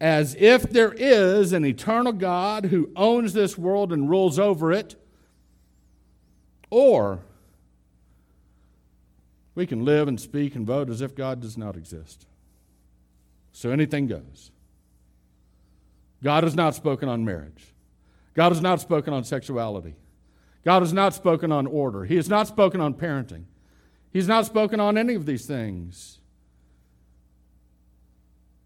as 0.00 0.34
if 0.38 0.64
there 0.64 0.92
is 0.92 1.52
an 1.52 1.64
eternal 1.64 2.12
God 2.12 2.66
who 2.66 2.90
owns 2.96 3.32
this 3.32 3.56
world 3.56 3.92
and 3.92 4.10
rules 4.10 4.38
over 4.38 4.72
it, 4.72 4.94
or 6.68 7.20
we 9.54 9.66
can 9.66 9.84
live 9.84 10.06
and 10.06 10.20
speak 10.20 10.54
and 10.54 10.66
vote 10.66 10.90
as 10.90 11.00
if 11.00 11.14
God 11.14 11.40
does 11.40 11.56
not 11.56 11.76
exist. 11.76 12.26
So 13.52 13.70
anything 13.70 14.06
goes. 14.06 14.50
God 16.22 16.44
has 16.44 16.54
not 16.54 16.74
spoken 16.74 17.08
on 17.08 17.24
marriage. 17.24 17.72
God 18.34 18.52
has 18.52 18.60
not 18.60 18.82
spoken 18.82 19.14
on 19.14 19.24
sexuality. 19.24 19.94
God 20.66 20.82
has 20.82 20.92
not 20.92 21.14
spoken 21.14 21.52
on 21.52 21.68
order. 21.68 22.04
He 22.04 22.16
has 22.16 22.28
not 22.28 22.48
spoken 22.48 22.80
on 22.80 22.94
parenting. 22.94 23.44
He's 24.12 24.26
not 24.26 24.46
spoken 24.46 24.80
on 24.80 24.98
any 24.98 25.14
of 25.14 25.24
these 25.24 25.46
things. 25.46 26.18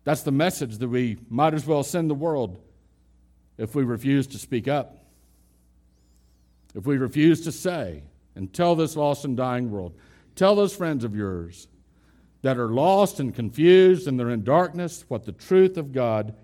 That's 0.05 0.23
the 0.23 0.33
message 0.33 0.79
that 0.79 0.89
we 0.89 1.19
might 1.29 1.53
as 1.53 1.67
well 1.67 1.83
send 1.83 2.09
the 2.09 2.15
world 2.15 2.59
if 3.59 3.75
we 3.75 3.85
refuse 3.85 4.27
to 4.29 4.39
speak 4.39 4.67
up. 4.67 5.05
If 6.75 6.87
we 6.87 6.97
refuse 6.97 7.43
to 7.43 7.53
say 7.53 8.05
and 8.35 8.51
tell 8.51 8.75
this 8.75 8.97
lost 8.97 9.27
and 9.27 9.37
dying 9.37 9.71
world, 9.71 9.95
tell 10.37 10.55
those 10.55 10.75
friends 10.75 11.05
of 11.05 11.15
yours 11.15 11.69
that 12.41 12.57
are 12.57 12.71
lost 12.71 13.21
and 13.21 13.35
confused 13.35 14.09
and 14.09 14.19
they're 14.19 14.31
in 14.31 14.43
darkness 14.43 15.05
what 15.09 15.27
the 15.27 15.33
truth 15.33 15.77
of 15.77 15.93
God 15.93 16.35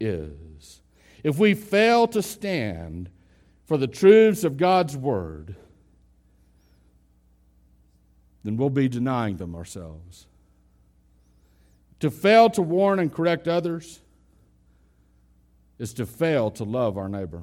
is. 0.00 0.80
If 1.22 1.38
we 1.38 1.52
fail 1.52 2.08
to 2.08 2.22
stand 2.22 3.10
for 3.66 3.76
the 3.76 3.88
truths 3.88 4.44
of 4.44 4.56
God's 4.56 4.96
Word, 4.96 5.56
then 8.44 8.56
we'll 8.56 8.70
be 8.70 8.88
denying 8.88 9.36
them 9.36 9.54
ourselves. 9.54 10.26
To 12.00 12.10
fail 12.10 12.48
to 12.50 12.62
warn 12.62 13.00
and 13.00 13.12
correct 13.12 13.48
others 13.48 14.00
is 15.78 15.92
to 15.94 16.06
fail 16.06 16.50
to 16.52 16.64
love 16.64 16.96
our 16.96 17.08
neighbor. 17.08 17.42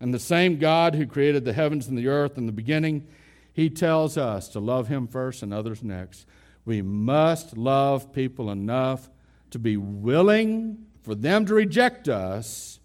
And 0.00 0.14
the 0.14 0.18
same 0.18 0.58
God 0.58 0.94
who 0.94 1.06
created 1.06 1.44
the 1.44 1.52
heavens 1.52 1.88
and 1.88 1.98
the 1.98 2.08
earth 2.08 2.38
in 2.38 2.46
the 2.46 2.52
beginning, 2.52 3.06
he 3.52 3.70
tells 3.70 4.16
us 4.16 4.48
to 4.50 4.60
love 4.60 4.86
him 4.86 5.08
first 5.08 5.42
and 5.42 5.52
others 5.52 5.82
next. 5.82 6.26
We 6.64 6.80
must 6.80 7.56
love 7.56 8.12
people 8.12 8.50
enough 8.50 9.10
to 9.50 9.58
be 9.58 9.76
willing 9.76 10.86
for 11.02 11.14
them 11.14 11.44
to 11.46 11.54
reject 11.54 12.08
us 12.08 12.78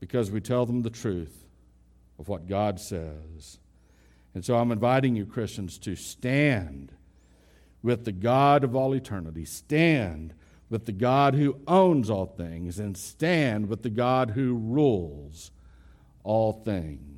because 0.00 0.30
we 0.30 0.40
tell 0.40 0.66
them 0.66 0.82
the 0.82 0.90
truth 0.90 1.46
of 2.18 2.28
what 2.28 2.46
God 2.46 2.80
says. 2.80 3.58
And 4.34 4.44
so 4.44 4.56
I'm 4.56 4.72
inviting 4.72 5.16
you, 5.16 5.26
Christians, 5.26 5.78
to 5.78 5.96
stand 5.96 6.92
with 7.82 8.04
the 8.04 8.12
God 8.12 8.64
of 8.64 8.74
all 8.74 8.94
eternity, 8.94 9.44
stand 9.44 10.34
with 10.68 10.86
the 10.86 10.92
God 10.92 11.34
who 11.34 11.60
owns 11.66 12.10
all 12.10 12.26
things, 12.26 12.78
and 12.78 12.96
stand 12.96 13.68
with 13.68 13.82
the 13.82 13.90
God 13.90 14.30
who 14.30 14.54
rules 14.54 15.52
all 16.24 16.52
things. 16.52 17.15